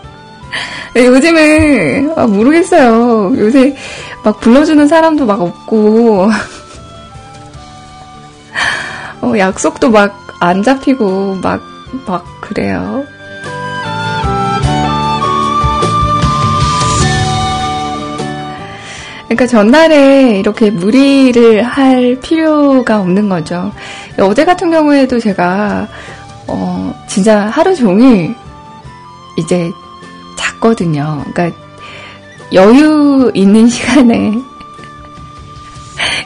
[0.94, 3.36] 요즘은, 아, 모르겠어요.
[3.36, 3.74] 요새
[4.24, 6.28] 막 불러주는 사람도 막 없고,
[9.22, 11.62] 어, 약속도 막 안 잡히고 막,
[12.04, 13.06] 막 그래요.
[19.26, 23.70] 그러니까 전날에 이렇게 무리를 할 필요가 없는 거죠.
[24.18, 25.86] 어제 같은 경우에도 제가,
[26.48, 28.34] 어, 진짜 하루 종일
[29.38, 29.70] 이제
[30.36, 31.22] 잤거든요.
[31.32, 31.56] 그러니까
[32.52, 34.42] 여유 있는 시간에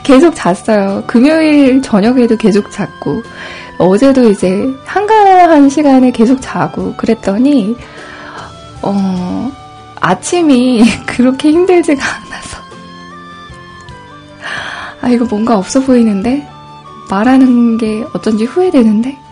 [0.02, 1.04] 계속 잤어요.
[1.06, 3.22] 금요일 저녁에도 계속 잤고,
[3.78, 7.76] 어제도 이제 한가한 시간에 계속 자고 그랬더니,
[8.82, 9.50] 어,
[10.00, 12.58] 아침이 그렇게 힘들지가 않아서.
[15.00, 16.48] 아, 이거 뭔가 없어 보이는데?
[17.10, 19.25] 말하는 게 어쩐지 후회되는데?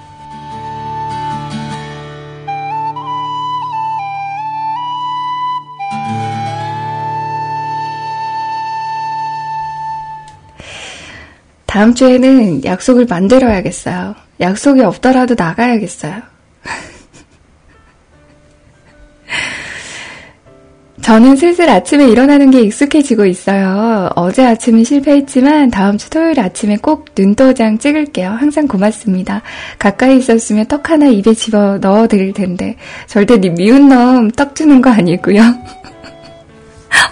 [11.75, 14.15] 다음 주에는 약속을 만들어야겠어요.
[14.39, 16.23] 약속이 없더라도 나가야겠어요.
[21.03, 24.09] 저는 슬슬 아침에 일어나는 게 익숙해지고 있어요.
[24.15, 28.31] 어제 아침은 실패했지만 다음 주 토요일 아침에 꼭 눈도장 찍을게요.
[28.31, 29.43] 항상 고맙습니다.
[29.81, 32.77] 가까이 있었으면 떡 하나 입에 집어 넣어 드릴 텐데
[33.09, 35.41] 절대 네 미운 놈 떡 주는 거 아니고요.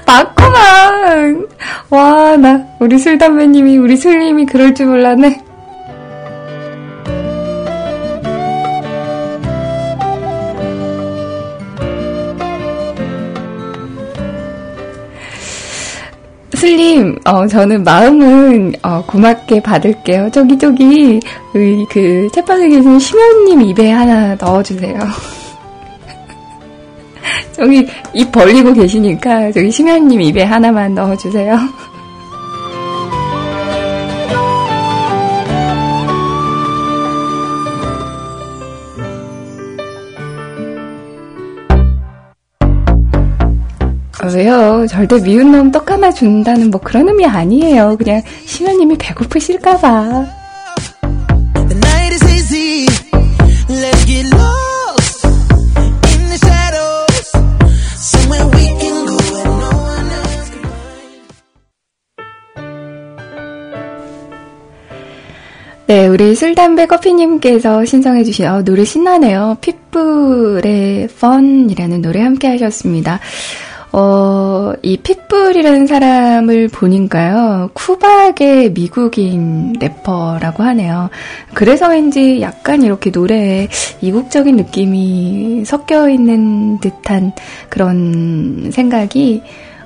[0.07, 1.47] 맞구만.
[1.91, 5.53] 와, 나 우리 술담배님이 우리 술님이 그럴 줄 몰랐네.
[16.63, 20.31] 슬님, 어, 저는 마음은, 어, 고맙게 받을게요.
[20.31, 21.19] 저기, 저기,
[21.53, 24.97] 그, 그, 채판에 계신 심연님 입에 하나 넣어주세요.
[27.63, 31.57] 저기 입 벌리고 계시니까 저기 심연님 입에 하나만 넣어주세요.
[44.35, 44.85] 왜요?
[44.89, 47.97] 절대 미운 놈떡 하나 준다는 뭐 그런 의미 아니에요.
[47.97, 50.42] 그냥 심연님이 배고프실까봐.
[65.93, 69.59] 네, 우리 술담배 커피님께서 신청해주신 어, 노래 신나네요.
[69.61, 73.21] 핏불의 펀이라는 노래 함께 하셨습니다.
[73.93, 81.11] 어, 이 핏불이라는 사람을 보니까요, 쿠박의 미국인 래퍼라고 하네요.
[81.53, 83.69] 그래서 왠지 약간 이렇게 노래에
[84.01, 87.33] 이국적인 느낌이 섞여 있는 듯한
[87.69, 89.43] 그런 생각이,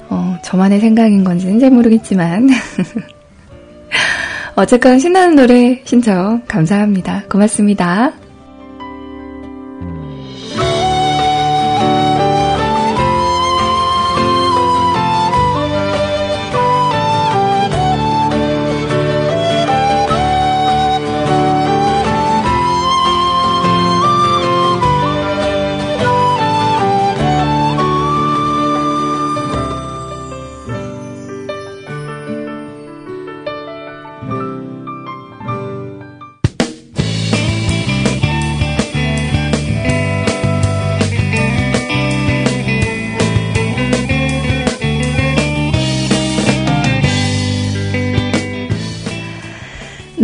[0.08, 2.48] 어, 저만의 생각인 건지는 잘 모르겠지만.
[4.56, 7.24] 어쨌건 신나는 노래 신청 감사합니다.
[7.30, 8.25] 고맙습니다.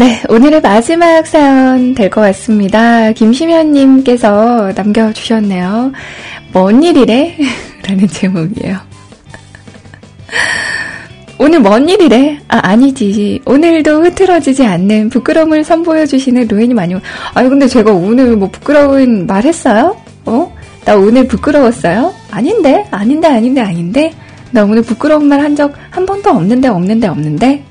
[0.03, 3.13] 네, 오늘의 마지막 사연 될 것 같습니다.
[3.13, 5.93] 김시면님께서 남겨주셨네요.
[6.53, 7.37] 뭔 일이래?
[7.87, 8.79] 라는 제목이에요.
[11.39, 12.41] 오늘 뭔 일이래?
[12.49, 13.43] 아, 아니지.
[13.47, 16.97] 오늘도 흐트러지지 않는 부끄러움을 선보여주시는 로엔이 많이,
[17.35, 19.97] 아니, 근데 제가 오늘 뭐 부끄러운 말 했어요?
[20.25, 20.53] 어?
[20.85, 22.13] 나 오늘 부끄러웠어요?
[22.33, 22.85] 아닌데?
[22.91, 24.13] 아닌데, 아닌데, 아닌데?
[24.51, 27.65] 나 오늘 부끄러운 말 한 적 한 번도 없는데, 없는데, 없는데?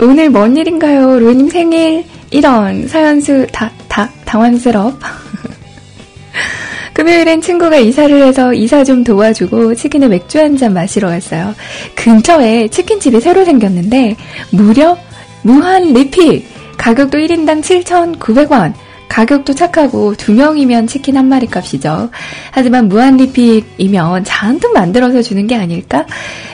[0.00, 1.18] 오늘 뭔 일인가요?
[1.18, 2.04] 로님 생일?
[2.30, 4.94] 이런 사연수 다, 다, 당황스럽.
[6.94, 11.54] 금요일엔 친구가 이사를 해서 이사 좀 도와주고 치킨에 맥주 한 잔 마시러 갔어요.
[11.94, 14.16] 근처에 치킨집이 새로 생겼는데
[14.50, 14.96] 무려
[15.42, 16.44] 무한 리필!
[16.76, 18.72] 가격도 1인당 7,900원.
[19.10, 22.10] 가격도 착하고 두 명이면 치킨 한 마리 값이죠.
[22.52, 26.06] 하지만 무한 리필이면 잔뜩 만들어서 주는 게 아닐까?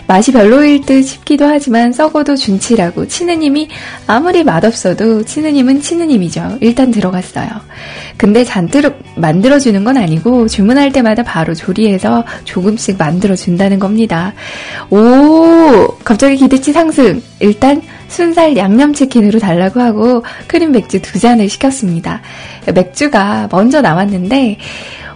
[0.08, 3.68] 맛이 별로일 듯 싶기도 하지만 썩어도 준치라고 치느님이
[4.06, 6.58] 아무리 맛없어도 치느님은 치느님이죠.
[6.62, 7.48] 일단 들어갔어요.
[8.16, 14.32] 근데 잔뜩 만들어주는 건 아니고 주문할 때마다 바로 조리해서 조금씩 만들어준다는 겁니다.
[14.88, 15.88] 오!
[16.04, 17.20] 갑자기 기대치 상승!
[17.40, 17.82] 일단
[18.16, 22.22] 순살 양념치킨으로 달라고 하고 크림 맥주 두 잔을 시켰습니다.
[22.74, 24.56] 맥주가 먼저 나왔는데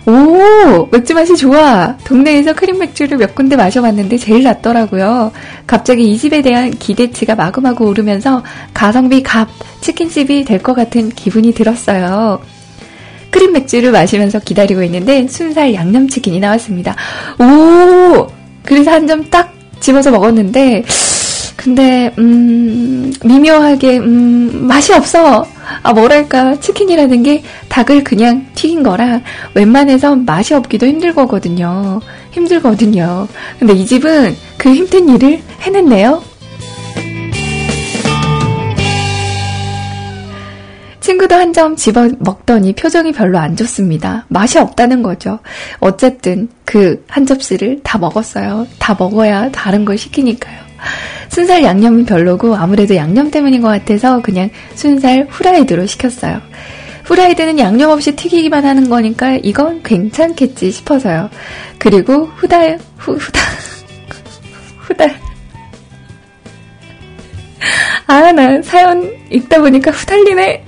[0.07, 1.97] 오, 맥주 맛이 좋아.
[2.05, 5.33] 동네에서 크림 맥주를 몇 군데 마셔봤는데 제일 낫더라고요.
[5.67, 8.43] 갑자기 이 집에 대한 기대치가 마구마구 오르면서
[8.75, 9.49] 가성비 갑
[9.81, 12.41] 치킨집이 될 것 같은 기분이 들었어요.
[13.31, 16.97] 크림 맥주를 마시면서 기다리고 있는데 순살 양념치킨이 나왔습니다.
[17.39, 18.27] 오!
[18.65, 20.85] 그래서 한 점 딱 집어서 먹었는데,
[21.57, 22.90] 근데, 음,
[23.25, 25.47] 미묘하게, 음, 맛이 없어.
[25.83, 29.21] 아, 뭐랄까, 치킨이라는 게 닭을 그냥 튀긴 거라
[29.55, 32.01] 웬만해서 맛이 없기도 힘들 거거든요.
[32.33, 33.29] 힘들거든요.
[33.59, 36.23] 근데 이 집은 그 힘든 일을 해냈네요.
[41.01, 44.25] 친구도 한 점 집어 먹더니 표정이 별로 안 좋습니다.
[44.29, 45.41] 맛이 없다는 거죠.
[45.81, 48.67] 어쨌든 그 한 접시를 다 먹었어요.
[48.79, 50.70] 다 먹어야 다른 걸 시키니까요.
[51.29, 56.41] 순살 양념은 별로고 아무래도 양념 때문인 것 같아서 그냥 순살 후라이드로 시켰어요.
[57.05, 61.31] 후라이드는 양념 없이 튀기기만 하는 거니까 이건 괜찮겠지 싶어서요.
[61.79, 63.43] 그리고 후달, 후, 후달,
[64.79, 65.21] 후달.
[68.07, 70.65] 아, 나 사연 읽다 보니까 후달리네.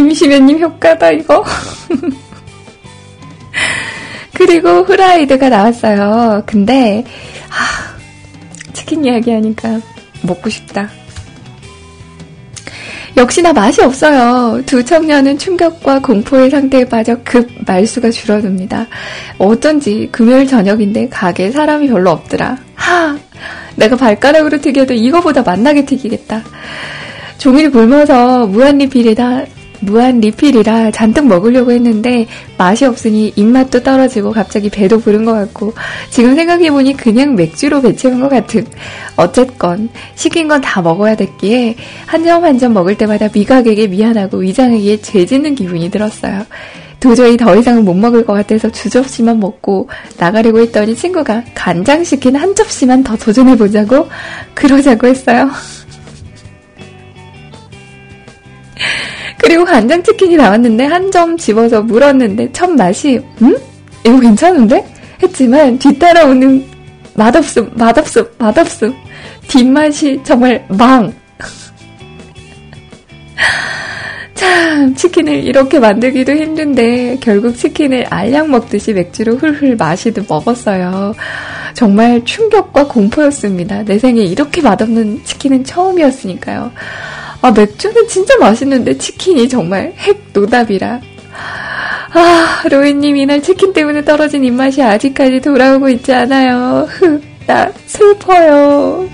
[0.00, 1.44] 김시면님 효과다, 이거.
[4.32, 6.42] 그리고 후라이드가 나왔어요.
[6.46, 7.04] 근데,
[7.50, 9.78] 아, 치킨 이야기 하니까
[10.22, 10.88] 먹고 싶다.
[13.18, 14.62] 역시나 맛이 없어요.
[14.64, 18.86] 두 청년은 충격과 공포의 상태에 빠져 급 말수가 줄어듭니다.
[19.36, 22.56] 어쩐지 금요일 저녁인데 가게에 사람이 별로 없더라.
[22.74, 23.18] 하!
[23.76, 26.42] 내가 발가락으로 튀겨도 이거보다 맛나게 튀기겠다.
[27.36, 32.26] 종일 굶어서 무한리필이다 무한 리필이라 잔뜩 먹으려고 했는데
[32.58, 35.72] 맛이 없으니 입맛도 떨어지고 갑자기 배도 부른 것 같고
[36.10, 38.66] 지금 생각해보니 그냥 맥주로 배채운 것 같은
[39.16, 41.76] 어쨌건 시킨 건 다 먹어야 됐기에
[42.06, 46.44] 한 점 한 점 먹을 때마다 미각에게 미안하고 위장에게 죄짓는 기분이 들었어요.
[47.00, 52.36] 도저히 더 이상은 못 먹을 것 같아서 두 접시만 먹고 나가려고 했더니 친구가 간장 시킨
[52.36, 54.08] 한 접시만 더 도전해보자고
[54.54, 55.50] 그러자고 했어요.
[59.42, 63.56] 그리고 간장 치킨이 나왔는데 한 점 집어서 물었는데 첫 맛이 음?
[64.06, 64.86] 이거 괜찮은데?
[65.22, 66.64] 했지만 뒤따라오는
[67.14, 68.94] 맛없음, 맛없음, 맛없음.
[69.48, 71.12] 뒷맛이 정말 망.
[74.34, 81.14] 참, 치킨을 이렇게 만들기도 힘든데, 결국 치킨을 알약 먹듯이 맥주로 훌훌 마시듯 먹었어요.
[81.74, 83.84] 정말 충격과 공포였습니다.
[83.84, 86.70] 내 생에 이렇게 맛없는 치킨은 처음이었으니까요.
[87.42, 91.00] 아, 맥주는 진짜 맛있는데, 치킨이 정말 핵 노답이라.
[92.12, 96.86] 아, 로이님 이날 치킨 때문에 떨어진 입맛이 아직까지 돌아오고 있지 않아요.
[96.90, 99.08] 흑, 나 슬퍼요.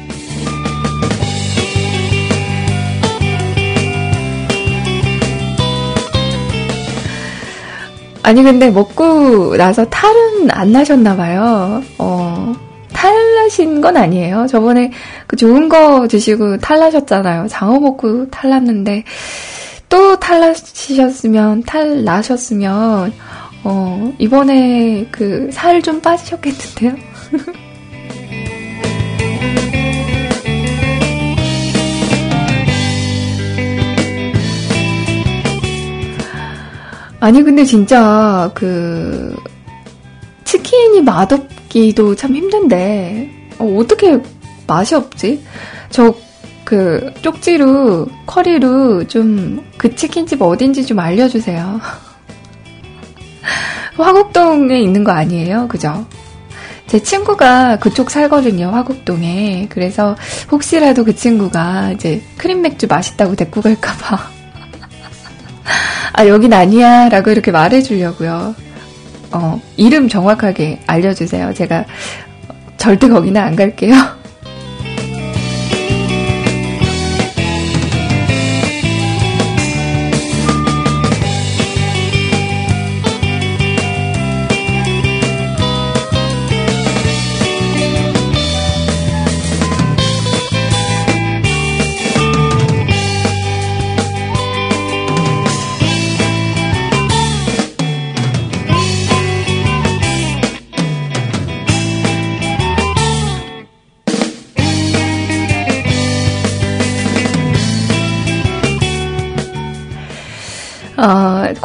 [8.22, 11.80] 아니 근데 먹고 나서 탈은 안 나셨나 봐요.
[11.98, 12.52] 어,
[13.06, 14.48] 탈 나신 건 아니에요.
[14.48, 14.90] 저번에
[15.28, 17.46] 그 좋은 거 드시고 탈 나셨잖아요.
[17.46, 19.04] 장어 먹고 탈 났는데
[19.88, 23.12] 또 탈나셨으면, 탈나셨으면,
[23.62, 26.96] 어, 이번에 그 살 좀 빠지셨겠는데요?
[37.20, 39.32] 아니, 근데 진짜 그,
[40.44, 41.46] 치킨이 맛없
[41.76, 44.18] 기도 참 힘든데, 어, 어떻게
[44.66, 45.42] 맛이 없지?
[45.90, 46.26] 저
[46.66, 51.80] 그 쪽지로 커리로 좀 그 치킨집 어딘지 좀 알려주세요.
[53.96, 55.68] 화곡동에 있는 거 아니에요?
[55.68, 56.04] 그죠?
[56.86, 59.68] 제 친구가 그쪽 살거든요, 화곡동에.
[59.70, 60.16] 그래서
[60.50, 64.18] 혹시라도 그 친구가 이제 크림 맥주 맛있다고 데리고 갈까봐.
[66.14, 67.08] 아, 여긴 아니야.
[67.08, 68.56] 라고 이렇게 말해주려고요.
[69.32, 71.54] 어, 이름 정확하게 알려주세요.
[71.54, 71.84] 제가
[72.76, 73.94] 절대 거기는 안 갈게요.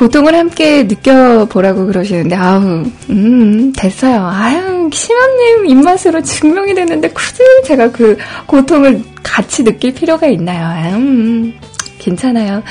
[0.01, 4.25] 고통을 함께 느껴보라고 그러시는데, 아우, 음, 됐어요.
[4.25, 10.65] 아유, 심연님 입맛으로 증명이 됐는데, 굳이 제가 그 고통을 같이 느낄 필요가 있나요?
[10.65, 11.53] 아유, 음,
[11.99, 12.63] 괜찮아요.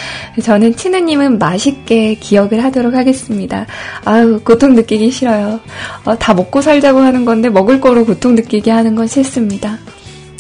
[0.43, 3.65] 저는 치느님은 맛있게 기억을 하도록 하겠습니다.
[4.05, 5.61] 아유, 고통 느끼기 싫어요.
[6.05, 9.79] 어, 다 먹고 살자고 하는 건데, 먹을 거로 고통 느끼게 하는 건 싫습니다.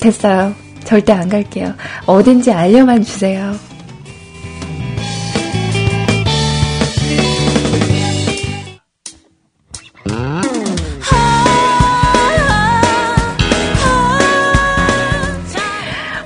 [0.00, 0.52] 됐어요.
[0.82, 1.72] 절대 안 갈게요.
[2.06, 3.54] 어딘지 알려만 주세요.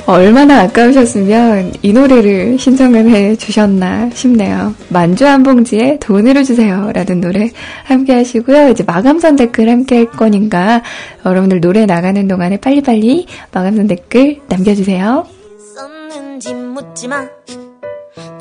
[0.06, 4.74] 얼마나 아까우셨으면 이 노래를 신청을 해 주셨나 싶네요.
[4.90, 6.90] 만주 한 봉지에 돈으로 주세요.
[6.92, 7.50] 라는 노래
[7.84, 8.68] 함께 하시고요.
[8.68, 10.82] 이제 마감선 댓글 함께 할 거니까
[11.24, 15.26] 여러분들 노래 나가는 동안에 빨리빨리 마감선 댓글 남겨주세요.
[15.74, 17.26] 썼는지 묻지 마.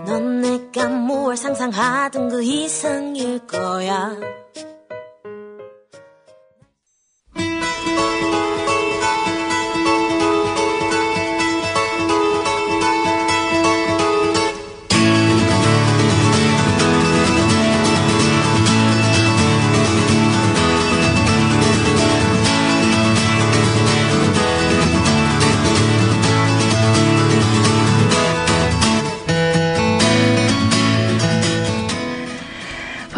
[0.06, 4.12] 넌 내가 뭘 상상하던 그 이상일 거야.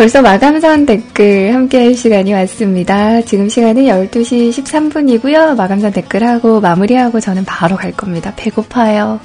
[0.05, 3.23] 벌써 마감선 댓글 함께 할 시간이 왔습니다.
[3.23, 5.55] 지금 시간은 12시 13분이고요.
[5.55, 8.31] 마감선 댓글하고 마무리하고 저는 바로 갈 겁니다.
[8.35, 9.19] 배고파요.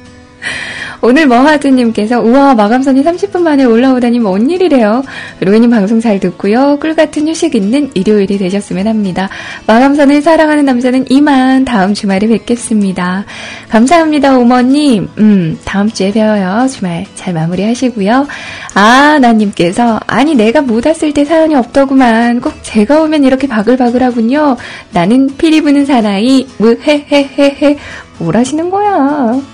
[1.06, 5.04] 오늘 머하드님께서 우와 마감선이 30분 만에 올라오다니 뭔 일이래요.
[5.40, 6.78] 로이님 방송 잘 듣고요.
[6.80, 9.28] 꿀같은 휴식 있는 일요일이 되셨으면 합니다.
[9.66, 13.26] 마감선을 사랑하는 남자는 이만 다음 주말에 뵙겠습니다.
[13.68, 15.10] 감사합니다 오머님.
[15.18, 16.68] 음 다음 주에 뵈어요.
[16.68, 18.26] 주말 잘 마무리하시고요.
[18.72, 22.40] 아 나님께서 아니 내가 못 왔을 때 사연이 없더구만.
[22.40, 24.56] 꼭 제가 오면 이렇게 바글바글하군요.
[24.92, 27.76] 나는 피리 부는 사나이 무헤헤헤헤
[28.20, 29.53] 뭘 하시는 거야.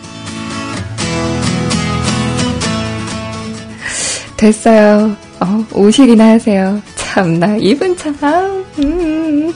[4.41, 5.15] 됐어요.
[5.41, 6.81] 어, 오실이나 하세요.
[6.97, 9.53] 참나, 이분 참, 아, 음.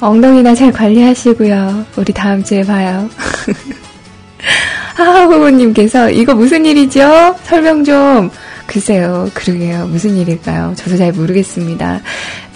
[0.00, 1.84] 엉덩이나 잘 관리하시고요.
[1.96, 3.08] 우리 다음 주에 봐요.
[4.94, 7.34] 하하호호님께서 이거 무슨 일이죠?
[7.42, 8.30] 설명 좀.
[8.66, 9.86] 글쎄요, 그러게요.
[9.88, 10.74] 무슨 일일까요?
[10.76, 12.00] 저도 잘 모르겠습니다.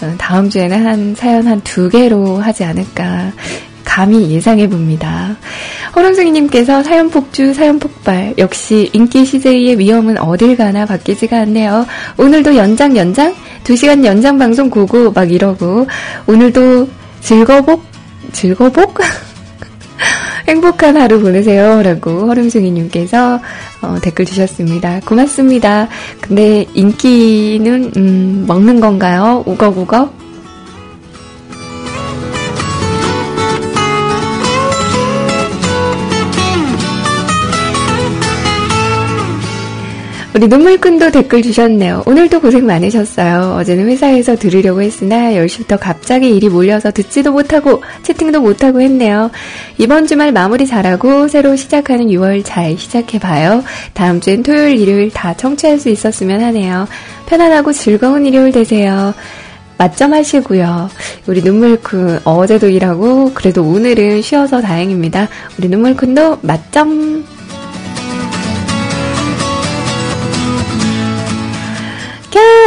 [0.00, 3.32] 어, 다음 주에는 한 사연 한 두 개로 하지 않을까.
[3.98, 5.36] 감히 예상해 봅니다.
[5.96, 8.32] 호롱승이님께서 사연 폭주, 사연 폭발.
[8.38, 11.84] 역시 인기 CJ의 위험은 어딜 가나 바뀌지가 않네요.
[12.16, 13.34] 오늘도 연장, 연장?
[13.64, 15.88] 2시간 연장 방송 고고 막 이러고.
[16.28, 16.88] 오늘도
[17.22, 17.82] 즐거복?
[18.30, 19.00] 즐거복?
[20.46, 21.82] 행복한 하루 보내세요.
[21.82, 23.40] 라고 허름승이님께서
[23.82, 25.00] 어, 댓글 주셨습니다.
[25.06, 25.88] 고맙습니다.
[26.20, 29.42] 근데 인기는, 음, 먹는 건가요?
[29.44, 30.27] 우걱우걱?
[40.38, 42.04] 우리 눈물꾼도 댓글 주셨네요.
[42.06, 43.56] 오늘도 고생 많으셨어요.
[43.58, 49.32] 어제는 회사에서 들으려고 했으나 10시부터 갑자기 일이 몰려서 듣지도 못하고 채팅도 못하고 했네요.
[49.78, 53.64] 이번 주말 마무리 잘하고 새로 시작하는 6월 잘 시작해봐요.
[53.94, 56.86] 다음 주엔 토요일, 일요일 다 청취할 수 있었으면 하네요.
[57.26, 59.14] 편안하고 즐거운 일요일 되세요.
[59.76, 60.88] 맞점 하시고요.
[61.26, 65.26] 우리 눈물꾼 어제도 일하고 그래도 오늘은 쉬어서 다행입니다.
[65.58, 67.24] 우리 눈물꾼도 맞점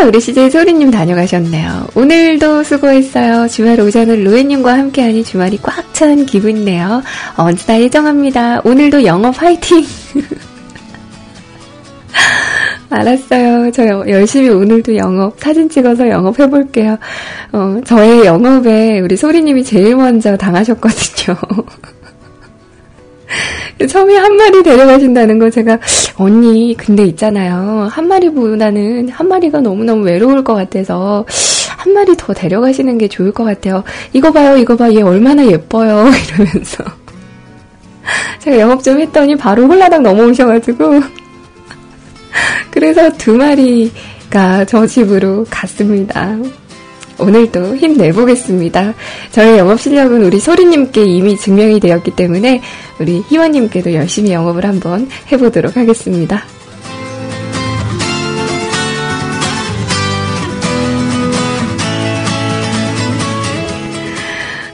[0.06, 1.88] 우리 CJ 소리님 다녀가셨네요.
[1.96, 3.48] 오늘도 수고했어요.
[3.48, 7.04] 주말 오전을 로엔님과 함께하니 주말이 꽉 찬 기분이네요.
[7.36, 8.62] 언제나 예정합니다.
[8.64, 9.86] 오늘도 영업 화이팅!
[12.90, 13.72] 알았어요.
[13.72, 16.98] 저 열심히 오늘도 영업, 사진 찍어서 영업 해볼게요.
[17.52, 21.38] 어, 저의 영업에 우리 소리님이 제일 먼저 당하셨거든요.
[23.88, 25.80] 처음에 한 마리 데려가신다는 거 제가
[26.16, 27.88] 언니 근데 있잖아요.
[27.92, 31.26] 한 마리보다는 한 마리가 너무너무 외로울 것 같아서
[31.78, 33.84] 한 마리 더 데려가시는 게 좋을 것 같아요.
[34.14, 36.06] 이거 봐요 이거 봐 얘 얼마나 예뻐요.
[36.30, 36.84] 이러면서.
[38.40, 41.02] 제가 영업 좀 했더니 바로 홀라당 넘어오셔가지고.
[42.72, 46.38] 그래서 두 마리가 저 집으로 갔습니다.
[47.22, 48.94] 오늘도 힘내보겠습니다.
[49.32, 52.62] 저의 영업 실력은 우리 소리님께 이미 증명이 되었기 때문에
[53.00, 56.44] 우리 희원님께도 열심히 영업을 한번 해보도록 하겠습니다.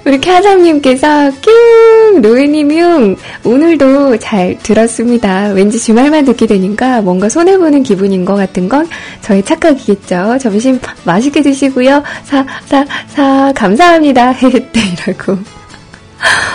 [0.07, 5.49] 우리 캐사님께서 뀨 로이님용 오늘도 잘 들었습니다.
[5.49, 8.87] 왠지 주말만 듣게 되니까 뭔가 손해보는 기분인 것 같은 건
[9.19, 10.37] 저의 착각이겠죠.
[10.39, 12.01] 점심 맛있게 드시고요.
[12.23, 14.31] 사, 사, 사, 감사합니다.
[14.41, 15.39] 헤헤떼이라고.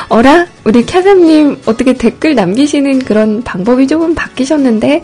[0.09, 0.47] 어라?
[0.65, 5.03] 우리 캐삼님 어떻게 댓글 남기시는 그런 방법이 조금 바뀌셨는데,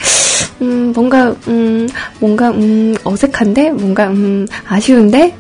[0.63, 1.87] 음, 뭔가, 음,
[2.19, 3.73] 뭔가, 음, 어색한데?
[3.73, 5.35] 뭔가, 음, 아쉬운데?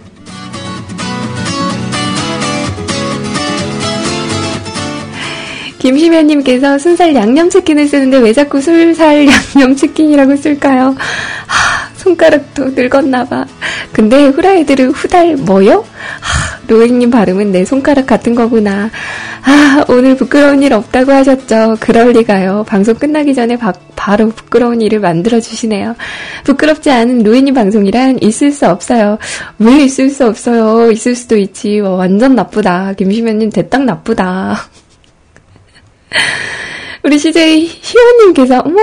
[5.89, 10.95] 김시면님께서 순살 양념치킨을 쓰는데 왜 자꾸 술살 양념치킨이라고 쓸까요?
[11.47, 13.47] 하, 손가락도 늙었나봐.
[13.93, 15.87] 근데 후라이드를 후달 뭐요?
[16.21, 18.91] 하, 로잉님 발음은 내 손가락 같은 거구나.
[19.45, 21.79] 아, 오늘 부끄러운 일 없다고 하셨죠?
[21.81, 22.67] 그럴 리가요.
[22.69, 25.97] 방송 끝나기 전에 바, 바로 부끄러운 일을 만들어주시네요.
[26.45, 29.17] 부끄럽지 않은 로잉님 방송이란 있을 수 없어요.
[29.59, 30.91] 왜 있을 수 없어요?
[30.91, 31.81] 있을 수도 있지.
[31.81, 32.93] 어, 완전 나쁘다.
[32.93, 34.69] 김시면님 대딱 나쁘다.
[37.03, 38.79] 우리 CJ 희원님께서, 어머,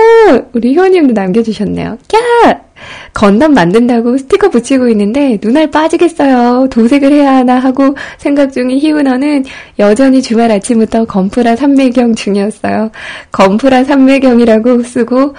[0.52, 1.98] 우리 희원님도 남겨주셨네요.
[2.08, 2.66] 캬!
[3.12, 6.68] 건담 만든다고 스티커 붙이고 있는데 눈알 빠지겠어요.
[6.70, 9.44] 도색을 해야 하나 하고 생각 중인 희은어는
[9.78, 12.90] 여전히 주말 아침부터 건프라 삼매경 중이었어요.
[13.32, 15.34] 건프라 삼매경이라고 쓰고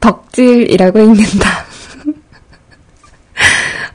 [0.00, 1.73] 덕질이라고 읽는다.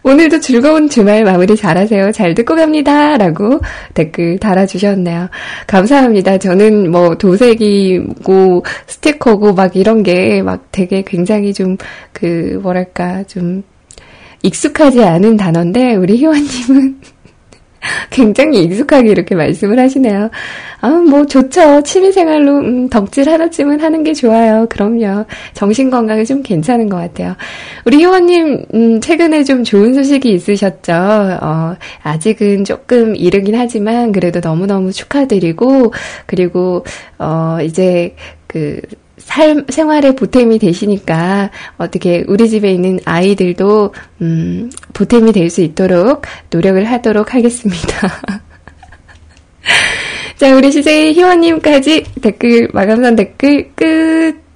[0.04, 2.12] 오늘도 즐거운 주말 마무리 잘하세요.
[2.14, 3.18] 잘 듣고 갑니다.
[3.18, 3.60] 라고
[3.94, 5.30] 댓글 달아주셨네요.
[5.68, 6.38] 감사합니다.
[6.38, 11.78] 저는 뭐 도색이고 스티커고 막 이런 게 막 되게 굉장히 좀
[12.14, 13.64] 그 뭐랄까 좀
[14.44, 17.00] 익숙하지 않은 단어인데 우리 희원님은
[18.10, 20.30] 굉장히 익숙하게 이렇게 말씀을 하시네요.
[20.82, 21.82] 아, 뭐 좋죠.
[21.84, 24.66] 취미생활로 음, 덕질 하나쯤은 하는 게 좋아요.
[24.70, 25.26] 그럼요.
[25.54, 27.36] 정신 건강에 좀 괜찮은 것 같아요.
[27.86, 30.94] 우리 효원님 음, 최근에 좀 좋은 소식이 있으셨죠.
[30.94, 35.94] 어, 아직은 조금 이르긴 하지만 그래도 너무너무 축하드리고
[36.26, 36.86] 그리고
[37.18, 38.16] 어, 이제
[38.48, 38.80] 그
[39.20, 46.84] 삶, 생활의 보탬이 되시니까 어떻게 우리 집에 있는 아이들도 음, 보탬이 될 수 있도록 노력을
[46.86, 48.22] 하도록 하겠습니다.
[50.38, 54.49] 자, 우리 CJ 희원님까지 댓글, 마감선 댓글 끝!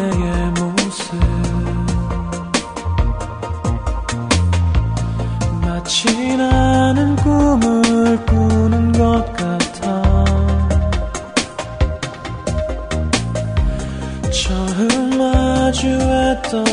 [0.00, 1.14] 그대의 모습.
[5.60, 10.24] 마치 나는 꿈을 꾸는 것 같아.
[14.32, 16.64] 처음 마주했던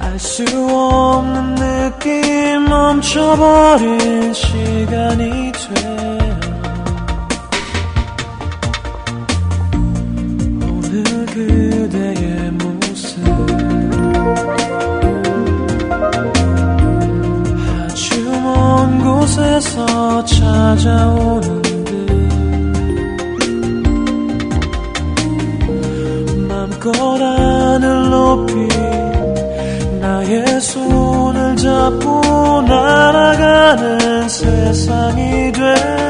[0.00, 6.23] 알 수 없는 느낌 멈춰버린 시간이 돼
[19.54, 22.10] 곳에서 찾아오는 듯
[26.48, 28.52] 맘껏 하늘 높이
[30.00, 36.03] 나의 손을 잡고 날아가는 세상이 되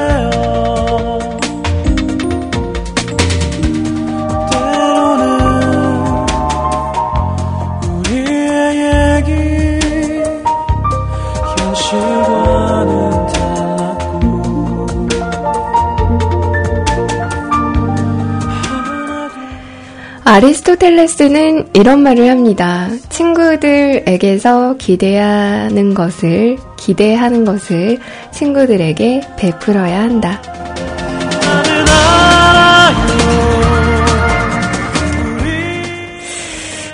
[20.34, 22.88] 아리스토텔레스는 이런 말을 합니다.
[23.08, 28.00] 친구들에게서 기대하는 것을, 기대하는 것을
[28.32, 30.42] 친구들에게 베풀어야 한다.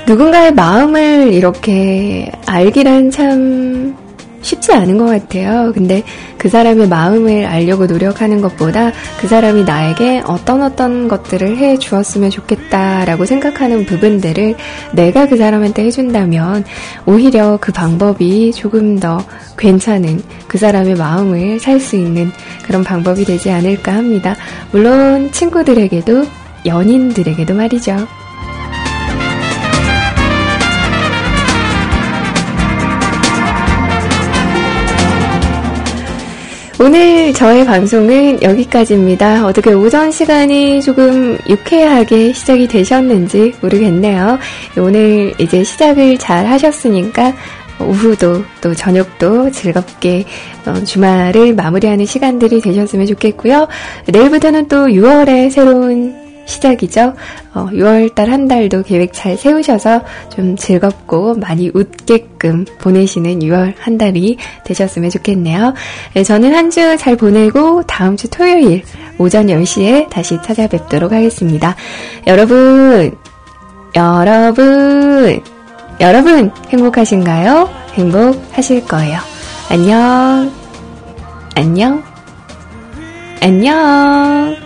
[0.07, 3.97] 누군가의 마음을 이렇게 알기란 참
[4.43, 5.73] 쉽지 않은 것 같아요.
[5.75, 6.03] 근데
[6.39, 13.25] 그 사람의 마음을 알려고 노력하는 것보다 그 사람이 나에게 어떤 어떤 것들을 해 주었으면 좋겠다라고
[13.27, 14.55] 생각하는 부분들을
[14.93, 16.65] 내가 그 사람한테 해준다면
[17.07, 19.25] 오히려 그 방법이 조금 더
[19.59, 22.31] 괜찮은 그 사람의 마음을 살 수 있는
[22.63, 24.37] 그런 방법이 되지 않을까 합니다.
[24.71, 26.25] 물론 친구들에게도
[26.67, 28.07] 연인들에게도 말이죠.
[36.83, 39.45] 오늘 저의 방송은 여기까지입니다.
[39.45, 44.39] 어떻게 오전 시간이 조금 유쾌하게 시작이 되셨는지 모르겠네요.
[44.79, 47.35] 오늘 이제 시작을 잘 하셨으니까
[47.79, 50.25] 오후도 또 저녁도 즐겁게
[50.65, 53.69] 어, 주말을 마무리하는 시간들이 되셨으면 좋겠고요.
[54.07, 57.15] 내일부터는 또 6월의 새로운 시작이죠.
[57.55, 60.03] 어, 6월달 한 달도 계획 잘 세우셔서
[60.35, 65.73] 좀 즐겁고 많이 웃게끔 보내시는 6월 한 달이 되셨으면 좋겠네요.
[66.15, 68.83] 네, 저는 한 주 잘 보내고 다음 주 토요일
[69.19, 71.75] 오전 10시에 다시 찾아뵙도록 하겠습니다.
[72.27, 73.13] 여러분,
[73.97, 75.41] 여러분,
[76.01, 77.69] 여러분 행복하신가요?
[77.95, 79.19] 행복하실 거예요.
[79.69, 80.51] 안녕,
[81.55, 82.03] 안녕,
[83.43, 84.57] 안녕.